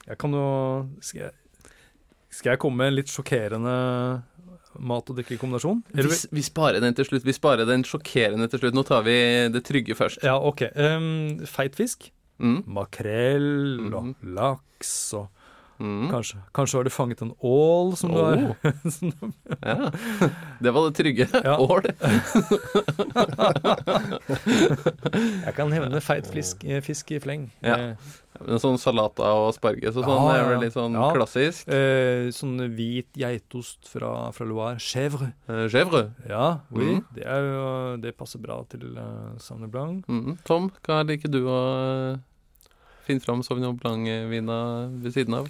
jeg 0.06 0.18
kan 0.18 0.32
jo 0.36 0.44
skal 1.00 1.20
jeg, 1.20 1.30
skal 2.30 2.50
jeg 2.54 2.58
komme 2.62 2.76
med 2.82 2.86
en 2.92 2.96
litt 2.98 3.08
sjokkerende 3.12 3.74
mat- 4.80 5.10
og 5.10 5.16
drikkekombinasjon? 5.20 5.84
Vi, 5.94 6.02
vi 6.34 6.42
sparer 6.42 6.80
den 6.82 6.94
til 6.98 7.04
slutt. 7.06 7.22
Vi 7.24 7.32
sparer 7.36 7.64
den 7.68 7.84
sjokkerende 7.86 8.48
til 8.50 8.58
slutt. 8.58 8.74
Nå 8.74 8.82
tar 8.88 9.02
vi 9.06 9.14
det 9.54 9.62
trygge 9.64 9.94
først. 9.94 10.18
Ja, 10.26 10.34
OK. 10.42 10.62
Um, 10.74 11.38
feit 11.46 11.76
fisk. 11.78 12.08
Mm. 12.42 12.64
Makrell 12.66 13.94
og 13.94 14.04
Mhm. 14.10 14.14
laks 14.34 15.14
og 15.14 15.28
Mm. 15.78 16.08
kanskje, 16.10 16.36
kanskje 16.54 16.76
har 16.78 16.84
du 16.84 16.90
fanget 16.90 17.22
en 17.22 17.32
ål 17.42 17.96
som 17.96 18.10
du 18.12 18.18
har 18.18 18.36
Oh. 18.36 18.54
du- 19.00 19.32
Ja, 19.62 19.90
det 20.62 20.72
var 20.74 20.90
det 20.90 20.94
trygge. 20.98 21.28
Ja. 21.42 21.56
Ål. 21.70 21.82
Jeg 25.44 25.54
kan 25.56 25.72
hevne 25.74 26.00
feit 26.04 26.26
fisk, 26.30 26.64
eh, 26.64 26.80
fisk 26.84 27.10
i 27.14 27.18
fleng. 27.22 27.48
Ja. 27.62 27.94
Men 28.42 28.58
sånn 28.58 28.78
salater 28.82 29.30
og 29.30 29.52
asparges 29.52 29.94
og 29.94 30.08
sånn 30.08 30.24
Ja, 30.26 30.32
er 30.34 30.48
vel 30.48 30.64
litt 30.64 30.74
sånn 30.74 30.96
Ja. 30.98 31.10
klassisk. 31.14 31.68
Eh, 31.68 32.30
sånn 32.34 32.58
hvit 32.74 33.12
geitost 33.14 33.86
fra, 33.86 34.32
fra 34.34 34.46
Loire. 34.46 34.78
Chèvre. 34.82 35.32
Eh, 35.48 35.66
Chèvre. 35.70 36.10
Ja, 36.28 36.60
oui. 36.72 36.96
Mm. 36.96 37.04
Det, 37.14 37.24
er 37.24 37.46
jo, 37.46 37.96
det 38.02 38.16
passer 38.16 38.42
bra 38.42 38.58
til 38.68 38.98
uh, 38.98 39.36
Sauvignon 39.38 39.70
Blanc. 39.70 40.08
Mm. 40.08 40.38
Tom, 40.44 40.70
hva 40.82 41.04
liker 41.06 41.30
du 41.30 41.44
å 41.46 41.60
uh, 42.16 42.18
finne 43.06 43.22
fram 43.22 43.44
Sauvignon 43.46 43.78
Blanc-vina 43.78 44.58
ved 44.98 45.14
siden 45.14 45.38
av? 45.38 45.48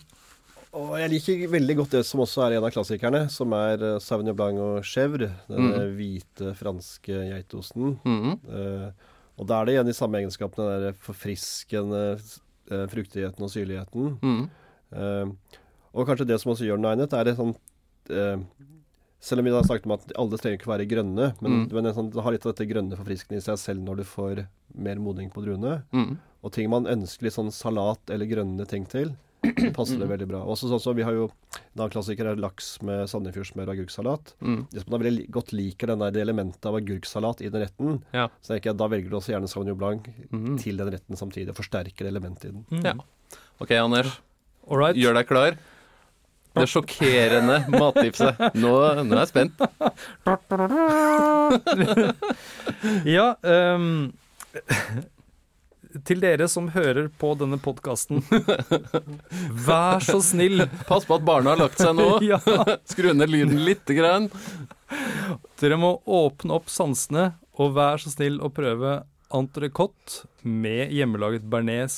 Og 0.74 0.96
jeg 0.98 1.10
liker 1.12 1.48
veldig 1.52 1.76
godt 1.78 1.92
det 1.94 2.04
som 2.04 2.20
også 2.24 2.48
er 2.48 2.56
en 2.56 2.64
av 2.66 2.72
klassikerne, 2.74 3.24
som 3.30 3.52
er 3.56 3.80
uh, 3.80 3.96
Sauvignon 4.02 4.36
Blanc 4.36 4.60
og 4.60 4.78
Chèvre. 4.84 5.32
Den 5.48 5.72
mm. 5.72 5.96
hvite 5.96 6.54
franske 6.60 7.26
geitosten. 7.32 7.96
Mm. 8.04 8.38
Uh, 8.44 9.12
og 9.40 9.48
da 9.50 9.58
er 9.58 9.66
det 9.66 9.74
igjen 9.74 9.88
de 9.88 9.96
samme 9.96 10.20
egenskapene, 10.20 10.82
den 10.90 10.98
forfriskende 11.02 12.02
uh, 12.72 12.84
fruktigheten 12.92 13.44
og 13.44 13.52
syrligheten. 13.52 14.14
Mm. 14.22 14.44
Eh, 14.94 15.58
og 15.94 16.08
kanskje 16.08 16.26
det 16.28 16.40
som 16.42 16.52
også 16.52 16.66
gjør 16.68 16.80
den 16.80 16.90
egnet, 16.90 17.14
er 17.14 17.30
et 17.30 17.38
sånt 17.38 18.12
eh, 18.12 18.38
selv 19.24 19.40
om 19.40 19.48
vi 19.48 19.54
har 19.54 19.66
snakket 19.66 19.88
om 19.88 19.96
at 19.96 20.14
alle 20.20 20.38
trenger 20.40 20.58
ikke 20.58 20.70
være 20.70 20.88
grønne, 20.90 21.30
men, 21.40 21.54
mm. 21.64 21.66
men 21.72 21.90
sånn, 21.96 22.10
det 22.12 22.24
har 22.26 22.34
litt 22.34 22.44
av 22.44 22.52
dette 22.52 22.68
grønne 22.68 22.98
forfriskende 22.98 23.40
i 23.40 23.44
seg 23.44 23.60
selv 23.60 23.84
når 23.86 24.02
du 24.02 24.06
får 24.08 24.42
mer 24.86 25.00
modning 25.00 25.30
på 25.32 25.44
druene. 25.46 25.78
Mm. 25.96 26.18
Og 26.44 26.52
ting 26.52 26.68
man 26.72 26.88
ønsker 26.90 27.28
litt 27.28 27.36
sånn 27.36 27.52
salat 27.54 28.12
eller 28.12 28.28
grønne 28.28 28.66
ting 28.68 28.84
til, 28.90 29.14
passer 29.76 29.98
det 29.98 30.06
mm. 30.06 30.12
veldig 30.12 30.28
bra. 30.30 30.40
Også 30.50 30.70
sånn 30.70 30.82
som 30.82 30.96
Vi 30.96 31.04
har 31.06 31.16
jo 31.16 31.28
en 31.28 31.82
annen 31.82 31.92
klassiker 31.94 32.28
er 32.30 32.40
laks 32.40 32.74
med 32.86 33.04
sandefjordsmør 33.10 33.70
og 33.70 33.74
agurksalat. 33.74 34.34
Mm. 34.44 34.60
Hvis 34.72 34.86
man 34.90 35.04
veldig 35.04 35.26
godt 35.34 35.54
liker 35.56 35.92
den 35.92 36.04
der, 36.04 36.14
det 36.14 36.24
elementet 36.24 36.68
av 36.70 36.78
agurksalat 36.78 37.42
i 37.44 37.50
den 37.52 37.64
retten, 37.64 38.00
ja. 38.14 38.28
så 38.44 38.58
jeg, 38.58 38.76
da 38.78 38.88
velger 38.90 39.12
du 39.12 39.18
også 39.18 39.34
gjerne 39.34 39.50
Sauvignon 39.50 39.78
Blanc 39.80 40.08
mm. 40.30 40.56
til 40.62 40.80
den 40.80 40.92
retten 40.94 41.20
samtidig, 41.20 41.50
og 41.54 41.60
forsterker 41.60 42.10
elementet 42.10 42.50
i 42.50 42.54
den. 42.54 42.66
Mm. 42.70 42.84
Ja. 42.86 42.94
OK, 43.62 43.74
Anders. 43.78 44.18
Alright. 44.64 44.98
Gjør 44.98 45.18
deg 45.18 45.30
klar. 45.30 45.58
Det 46.54 46.68
sjokkerende 46.70 47.64
mattipset. 47.80 48.38
Nå, 48.54 48.74
nå, 49.02 49.16
er 49.16 49.24
jeg 49.24 49.30
spent. 49.32 49.58
ja 53.16 53.34
um, 53.42 54.12
Til 56.02 56.18
dere 56.22 56.48
som 56.50 56.66
hører 56.74 57.06
på 57.20 57.30
denne 57.38 57.58
podkasten, 57.62 58.24
vær 59.66 60.02
så 60.02 60.18
snill 60.24 60.64
Pass 60.88 61.06
på 61.06 61.18
at 61.20 61.26
barna 61.26 61.52
har 61.52 61.60
lagt 61.62 61.78
seg 61.78 61.94
nå. 61.94 62.08
ja. 62.32 62.40
Skru 62.88 63.12
ned 63.14 63.30
lyden 63.30 63.60
lite 63.62 63.94
grann. 63.94 64.26
Dere 65.62 65.78
må 65.78 65.96
åpne 66.02 66.56
opp 66.58 66.72
sansene, 66.72 67.34
og 67.54 67.76
vær 67.78 68.02
så 68.02 68.10
snill 68.10 68.40
å 68.42 68.50
prøve 68.54 69.04
entrecôte 69.34 70.26
med 70.42 70.90
hjemmelaget 70.94 71.46
bearnés 71.46 71.96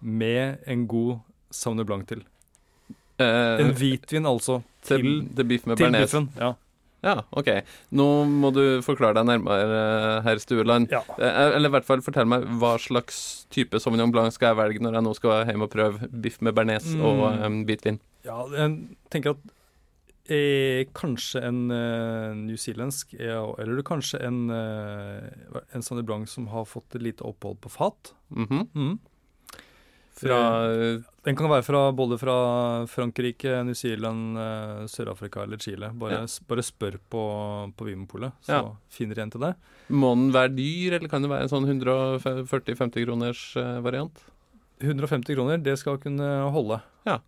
med 0.00 0.58
en 0.66 0.86
god 0.90 1.20
Sauvignon 1.54 1.86
Blanc 1.86 2.10
til. 2.10 2.24
Uh, 3.20 3.60
en 3.60 3.74
hvitvin, 3.76 4.26
altså. 4.26 4.60
Til, 4.86 5.02
til 5.36 5.36
til 5.36 5.92
biffen. 5.92 6.30
Ja. 6.40 6.54
Ja. 7.04 7.16
OK. 7.36 7.48
Nå 7.96 8.08
må 8.28 8.50
du 8.54 8.62
forklare 8.84 9.16
deg 9.20 9.28
nærmere, 9.30 9.84
herr 10.26 10.42
Stueland. 10.42 10.90
Ja. 10.92 11.02
Uh, 11.16 11.56
eller 11.56 11.70
i 11.70 11.74
hvert 11.76 11.88
fall 11.88 12.04
fortell 12.04 12.28
meg 12.28 12.44
hva 12.60 12.74
slags 12.82 13.46
type 13.52 13.80
Sauvignon 13.80 14.12
Blanc 14.14 14.36
skal 14.36 14.52
jeg 14.52 14.60
velge 14.60 14.84
når 14.84 14.98
jeg 14.98 15.06
nå 15.06 15.14
skal 15.18 15.46
hjem 15.48 15.66
og 15.66 15.72
prøve 15.72 16.10
biff 16.10 16.40
med 16.44 16.56
bearnés 16.56 16.92
mm. 16.92 17.06
og 17.06 17.24
um, 17.44 17.62
hvitvin? 17.68 18.00
Ja, 18.26 18.42
jeg 18.52 18.76
tenker 19.12 19.36
at 19.36 19.54
eh, 20.30 20.86
kanskje 20.96 21.42
en 21.48 21.62
uh, 21.72 22.36
newzealandsk, 22.36 23.16
eller 23.20 23.84
kanskje 23.86 24.20
en, 24.26 24.42
eh, 24.54 25.62
en 25.74 25.82
Sauvignon 25.82 26.06
Blanc 26.06 26.30
som 26.30 26.50
har 26.52 26.68
fått 26.68 26.98
et 26.98 27.06
lite 27.08 27.26
opphold 27.26 27.60
på 27.64 27.72
fat. 27.72 28.14
Mm 28.28 28.46
-hmm. 28.46 28.66
mm. 28.74 28.98
Fra, 30.20 30.38
den 31.24 31.36
kan 31.36 31.48
være 31.48 31.64
fra, 31.64 31.82
både 31.96 32.18
fra 32.20 32.34
Frankrike, 32.90 33.54
New 33.64 33.76
Zealand, 33.76 34.36
uh, 34.36 34.82
Sør-Afrika 34.90 35.44
eller 35.46 35.60
Chile. 35.62 35.88
Bare, 35.96 36.22
ja. 36.22 36.48
bare 36.48 36.64
spør 36.64 36.98
på, 37.12 37.22
på 37.76 37.88
Vimopolet, 37.88 38.36
så 38.44 38.58
ja. 38.58 38.74
finner 38.92 39.16
de 39.16 39.24
en 39.24 39.32
til 39.32 39.46
deg. 39.46 39.70
Må 39.92 40.12
den 40.18 40.28
være 40.34 40.52
dyr, 40.56 40.98
eller 40.98 41.12
kan 41.12 41.24
det 41.24 41.32
være 41.32 41.48
en 41.48 41.54
sånn 41.54 41.70
140-50 41.70 43.06
kroners 43.06 43.46
uh, 43.56 43.78
variant? 43.84 44.20
150 44.80 45.36
kroner, 45.36 45.64
det 45.64 45.76
skal 45.80 45.98
kunne 46.00 46.28
holde. 46.54 46.80
Ja. 47.08 47.20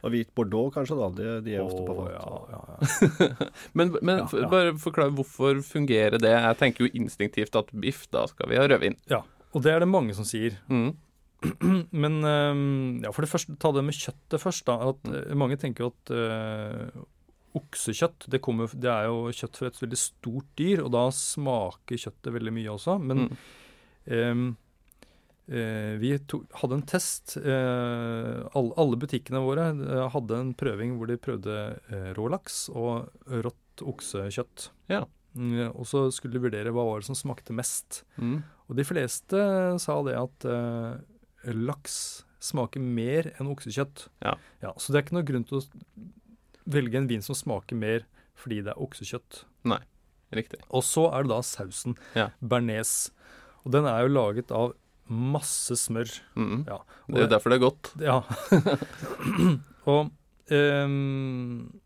Og 0.00 0.14
hvit 0.14 0.30
bordeaux, 0.36 0.70
kanskje, 0.74 0.96
da. 0.96 1.10
De, 1.16 1.34
de 1.44 1.56
er 1.58 1.66
ofte 1.66 1.82
på 1.84 1.96
fat. 1.98 2.14
Ja, 2.14 2.38
ja, 2.54 2.62
ja. 2.70 3.50
men, 3.76 3.92
men 4.00 4.24
bare 4.50 4.72
forklar 4.80 5.12
hvorfor 5.14 5.60
fungerer 5.66 6.18
det? 6.22 6.32
Jeg 6.32 6.58
tenker 6.62 6.86
jo 6.86 6.94
instinktivt 7.02 7.58
at 7.60 7.70
biff, 7.82 8.06
da 8.14 8.24
skal 8.30 8.50
vi 8.50 8.58
ha 8.58 8.66
rødvin. 8.70 8.96
Ja, 9.12 9.22
og 9.50 9.64
det 9.66 9.74
er 9.74 9.84
det 9.84 9.90
mange 9.90 10.16
som 10.16 10.26
sier. 10.26 10.56
Mm. 10.70 10.94
Men 12.02 12.20
ehm, 12.24 13.00
ja, 13.04 13.12
for 13.14 13.24
det 13.24 13.30
første, 13.32 13.56
ta 13.60 13.72
det 13.72 13.84
med 13.86 13.96
kjøttet 13.96 14.42
først. 14.42 14.66
da, 14.68 14.76
at 14.92 15.04
mm. 15.08 15.16
eh, 15.16 15.36
Mange 15.38 15.58
tenker 15.60 15.88
at 15.88 16.12
uh, 16.12 17.04
oksekjøtt 17.58 18.28
det, 18.30 18.42
kommer, 18.44 18.70
det, 18.74 18.90
er 18.90 19.08
jo 19.08 19.32
kjøtt 19.34 19.58
fra 19.58 19.70
et 19.70 19.80
veldig 19.80 20.00
stort 20.00 20.50
dyr, 20.60 20.84
og 20.84 20.92
da 20.94 21.06
smaker 21.14 22.02
kjøttet 22.04 22.34
veldig 22.36 22.56
mye 22.56 22.74
også. 22.74 22.98
Men 23.02 23.24
mm. 23.24 23.38
um, 24.16 24.42
uh, 25.54 25.94
vi 26.02 26.12
to, 26.30 26.42
hadde 26.60 26.80
en 26.80 26.88
test. 26.92 27.38
Uh, 27.40 28.44
alle, 28.52 28.74
alle, 28.76 29.00
butikkene 29.00 29.44
våre 29.44 29.70
hadde 30.12 30.42
en 30.44 30.52
prøving 30.58 30.98
hvor 30.98 31.10
de 31.10 31.20
prøvde 31.20 31.56
rå 32.18 32.28
laks 32.36 32.66
og 32.74 33.08
rått 33.46 33.86
oksekjøtt. 33.86 34.68
Ja. 34.92 35.06
Mm, 35.30 35.70
og 35.70 35.86
så 35.86 36.08
skulle 36.10 36.34
de 36.34 36.42
vurdere 36.42 36.72
hva 36.74 36.82
var 36.84 37.00
det 37.00 37.06
som 37.08 37.16
smakte 37.16 37.54
mest. 37.56 38.02
Mm. 38.20 38.42
Og 38.66 38.76
de 38.76 38.84
fleste 38.84 39.38
sa 39.80 39.96
det 40.06 40.18
at 40.18 40.46
laks 41.44 42.24
smaker 42.40 42.80
mer 42.80 43.30
enn 43.36 43.50
oksekjøtt. 43.52 44.08
Ja. 44.24 44.36
ja. 44.64 44.72
Så 44.80 44.92
det 44.92 45.00
er 45.00 45.06
ikke 45.06 45.18
noe 45.18 45.28
grunn 45.28 45.46
til 45.48 45.60
å 45.60 45.64
velge 46.70 47.00
en 47.00 47.08
vin 47.10 47.24
som 47.24 47.36
smaker 47.36 47.78
mer 47.78 48.06
fordi 48.40 48.62
det 48.64 48.72
er 48.72 48.80
oksekjøtt. 48.80 49.42
Nei, 49.68 49.82
riktig. 50.36 50.62
Og 50.72 50.84
så 50.86 51.06
er 51.12 51.26
det 51.26 51.34
da 51.34 51.40
sausen. 51.44 51.98
Ja. 52.16 52.30
Bearnés. 52.40 53.10
Og 53.66 53.74
den 53.74 53.88
er 53.88 54.06
jo 54.06 54.14
laget 54.14 54.54
av 54.54 54.72
masse 55.10 55.76
smør. 55.76 56.08
Mm. 56.38 56.64
Ja. 56.70 56.80
det 57.10 57.26
er 57.26 57.30
derfor 57.34 57.52
det 57.52 57.58
er 57.58 57.66
godt. 57.66 57.92
Ja. 58.00 58.20
og 59.90 60.12
um, 60.54 61.80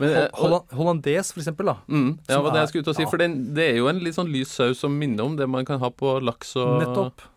eh, 0.00 0.28
Holland, 0.38 0.72
hollandes, 0.72 1.32
for 1.34 1.42
eksempel, 1.44 1.68
da. 1.68 1.76
Mm, 1.86 2.16
ja, 2.26 2.40
det 2.48 2.62
jeg 2.64 2.70
skulle 2.72 2.86
ut 2.86 2.92
og 2.94 2.98
si. 2.98 3.06
For 3.10 3.22
det, 3.22 3.28
det, 3.54 3.68
er 3.74 3.82
jo 3.82 3.90
en 3.92 4.00
litt 4.02 4.16
sånn 4.16 4.32
lys 4.32 4.56
saus 4.56 4.82
som 4.82 4.96
minner 4.98 5.28
om 5.28 5.36
det 5.38 5.46
man 5.50 5.68
kan 5.68 5.82
ha 5.84 5.92
på 5.92 6.16
laks 6.24 6.56
og 6.60 6.80
Nettopp. 6.82 7.28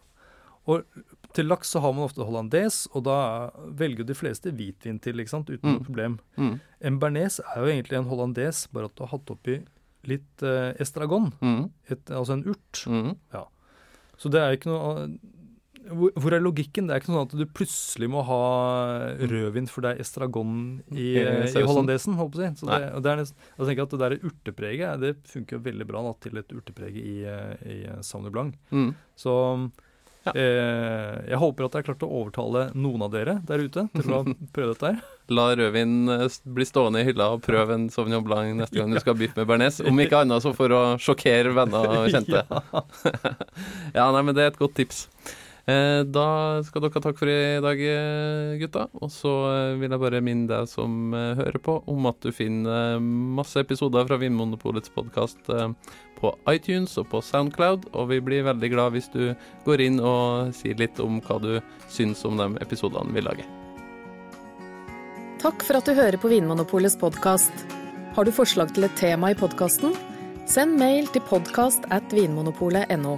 Og 0.66 0.82
til 1.36 1.50
laks 1.52 1.74
så 1.76 1.82
har 1.84 1.94
man 1.96 2.08
ofte 2.08 2.26
hollandes, 2.26 2.86
og 2.96 3.06
da 3.08 3.18
velger 3.78 4.08
de 4.08 4.16
fleste 4.18 4.54
hvitvin 4.56 5.00
til, 5.04 5.20
ikke 5.22 5.34
sant, 5.34 5.52
uten 5.52 5.68
mm. 5.68 5.78
noe 5.78 5.88
problem. 5.88 6.18
Mm. 6.40 6.54
En 6.90 7.00
bearnés 7.02 7.40
er 7.44 7.62
jo 7.62 7.72
egentlig 7.72 8.00
en 8.00 8.10
hollandes, 8.10 8.66
bare 8.74 8.90
at 8.90 8.96
du 8.96 9.06
har 9.06 9.14
hatt 9.16 9.34
oppi 9.36 9.60
litt 10.10 10.46
eh, 10.46 10.72
estragon. 10.82 11.32
Mm. 11.42 11.64
Et, 11.90 12.12
altså 12.12 12.38
en 12.38 12.46
urt. 12.54 12.84
Mm. 12.88 13.16
Ja. 13.36 13.46
Så 14.22 14.32
det 14.32 14.42
er 14.42 14.56
ikke 14.56 14.72
noe 14.72 15.08
hvor, 15.86 16.34
er 16.34 16.42
logikken? 16.42 16.88
Det 16.88 16.96
er 16.96 17.02
ikke 17.02 17.12
sånn 17.12 17.28
at 17.28 17.34
du 17.38 17.44
plutselig 17.46 18.08
må 18.10 18.24
ha 18.26 18.40
rødvin 19.20 19.68
for 19.70 19.86
det 19.86 19.92
er 19.94 20.02
estragon 20.02 20.56
i, 20.90 21.12
i 21.20 21.62
hollandesen. 21.62 22.16
håper 22.18 22.42
jeg. 22.42 22.56
Så 22.58 22.70
det, 22.70 22.80
det 23.06 23.12
er, 23.12 23.22
jeg 23.22 23.68
tenker 23.70 23.86
at 23.86 23.94
det 23.94 24.02
der 24.02 24.16
urtepreget 24.24 25.04
det 25.04 25.12
funker 25.30 25.62
veldig 25.66 25.88
bra 25.90 26.02
da, 26.08 26.14
til 26.26 26.42
et 26.42 26.56
urtepreg 26.56 26.98
i, 26.98 27.16
i 27.22 27.78
Sauvignon 28.02 28.34
Blanc. 28.34 28.58
Mm. 28.74 28.90
Så 29.20 29.36
ja. 30.26 30.34
Eh, 30.34 31.30
jeg 31.32 31.40
håper 31.42 31.68
at 31.68 31.76
jeg 31.76 31.84
har 31.84 31.88
klart 31.92 32.06
å 32.08 32.12
overtale 32.22 32.64
noen 32.74 33.06
av 33.06 33.14
dere 33.14 33.38
der 33.46 33.64
ute 33.66 33.86
til 33.94 34.14
å 34.16 34.24
prøve 34.56 34.74
dette 34.74 34.92
her. 34.92 35.00
La 35.36 35.48
rødvin 35.58 35.96
eh, 36.16 36.26
bli 36.58 36.68
stående 36.68 37.02
i 37.02 37.08
hylla 37.08 37.32
og 37.36 37.44
prøve 37.46 37.78
en 37.78 37.88
Sauvignon 37.94 38.26
Blanc 38.26 38.58
neste 38.60 38.80
gang 38.80 38.94
du 38.94 39.00
skal 39.04 39.18
biffe 39.20 39.38
med 39.40 39.50
bearnés. 39.50 39.82
Om 39.86 40.04
ikke 40.06 40.24
annet 40.26 40.46
så 40.46 40.54
for 40.58 40.74
å 40.74 40.84
sjokkere 41.02 41.54
venner 41.56 41.90
og 42.02 42.10
kjente. 42.14 42.44
ja. 42.46 42.86
ja, 43.96 44.10
nei, 44.12 44.22
men 44.22 44.34
det 44.38 44.46
er 44.48 44.54
et 44.54 44.62
godt 44.62 44.78
tips. 44.82 45.06
Eh, 45.66 46.02
da 46.06 46.62
skal 46.62 46.84
dere 46.84 46.94
ha 46.94 47.02
takk 47.02 47.18
for 47.18 47.32
i 47.32 47.58
dag, 47.64 47.84
gutta. 48.62 48.86
Og 49.02 49.10
så 49.14 49.34
vil 49.80 49.90
jeg 49.90 50.04
bare 50.04 50.24
minne 50.26 50.50
deg 50.52 50.70
som 50.70 51.14
hører 51.14 51.58
på, 51.62 51.80
om 51.90 52.10
at 52.12 52.20
du 52.22 52.32
finner 52.36 53.00
masse 53.02 53.60
episoder 53.62 54.06
fra 54.06 54.20
Vinmonopolets 54.22 54.94
podkast 54.94 55.50
på 56.20 56.32
iTunes 56.52 56.96
og 57.02 57.10
på 57.12 57.22
Soundcloud, 57.24 57.90
og 57.94 58.10
vi 58.14 58.22
blir 58.24 58.46
veldig 58.48 58.72
glad 58.72 58.96
hvis 58.96 59.12
du 59.14 59.34
går 59.66 59.84
inn 59.88 60.00
og 60.00 60.54
sier 60.56 60.78
litt 60.80 61.02
om 61.04 61.20
hva 61.26 61.40
du 61.44 61.54
syns 61.92 62.24
om 62.28 62.40
de 62.40 62.52
episodene 62.64 63.16
vi 63.16 63.26
lager. 63.26 63.50
Takk 65.46 65.62
for 65.62 65.78
at 65.78 65.86
du 65.86 65.94
hører 65.94 66.18
på 66.18 66.32
Vinmonopolets 66.32 66.98
podkast. 66.98 67.66
Har 68.16 68.26
du 68.26 68.32
forslag 68.34 68.72
til 68.74 68.88
et 68.88 68.98
tema 68.98 69.34
i 69.34 69.38
podkasten? 69.38 69.94
Send 70.50 70.80
mail 70.80 71.10
til 71.14 71.26
podkast 71.30 71.86
at 71.94 72.14
vinmonopolet.no. 72.16 73.18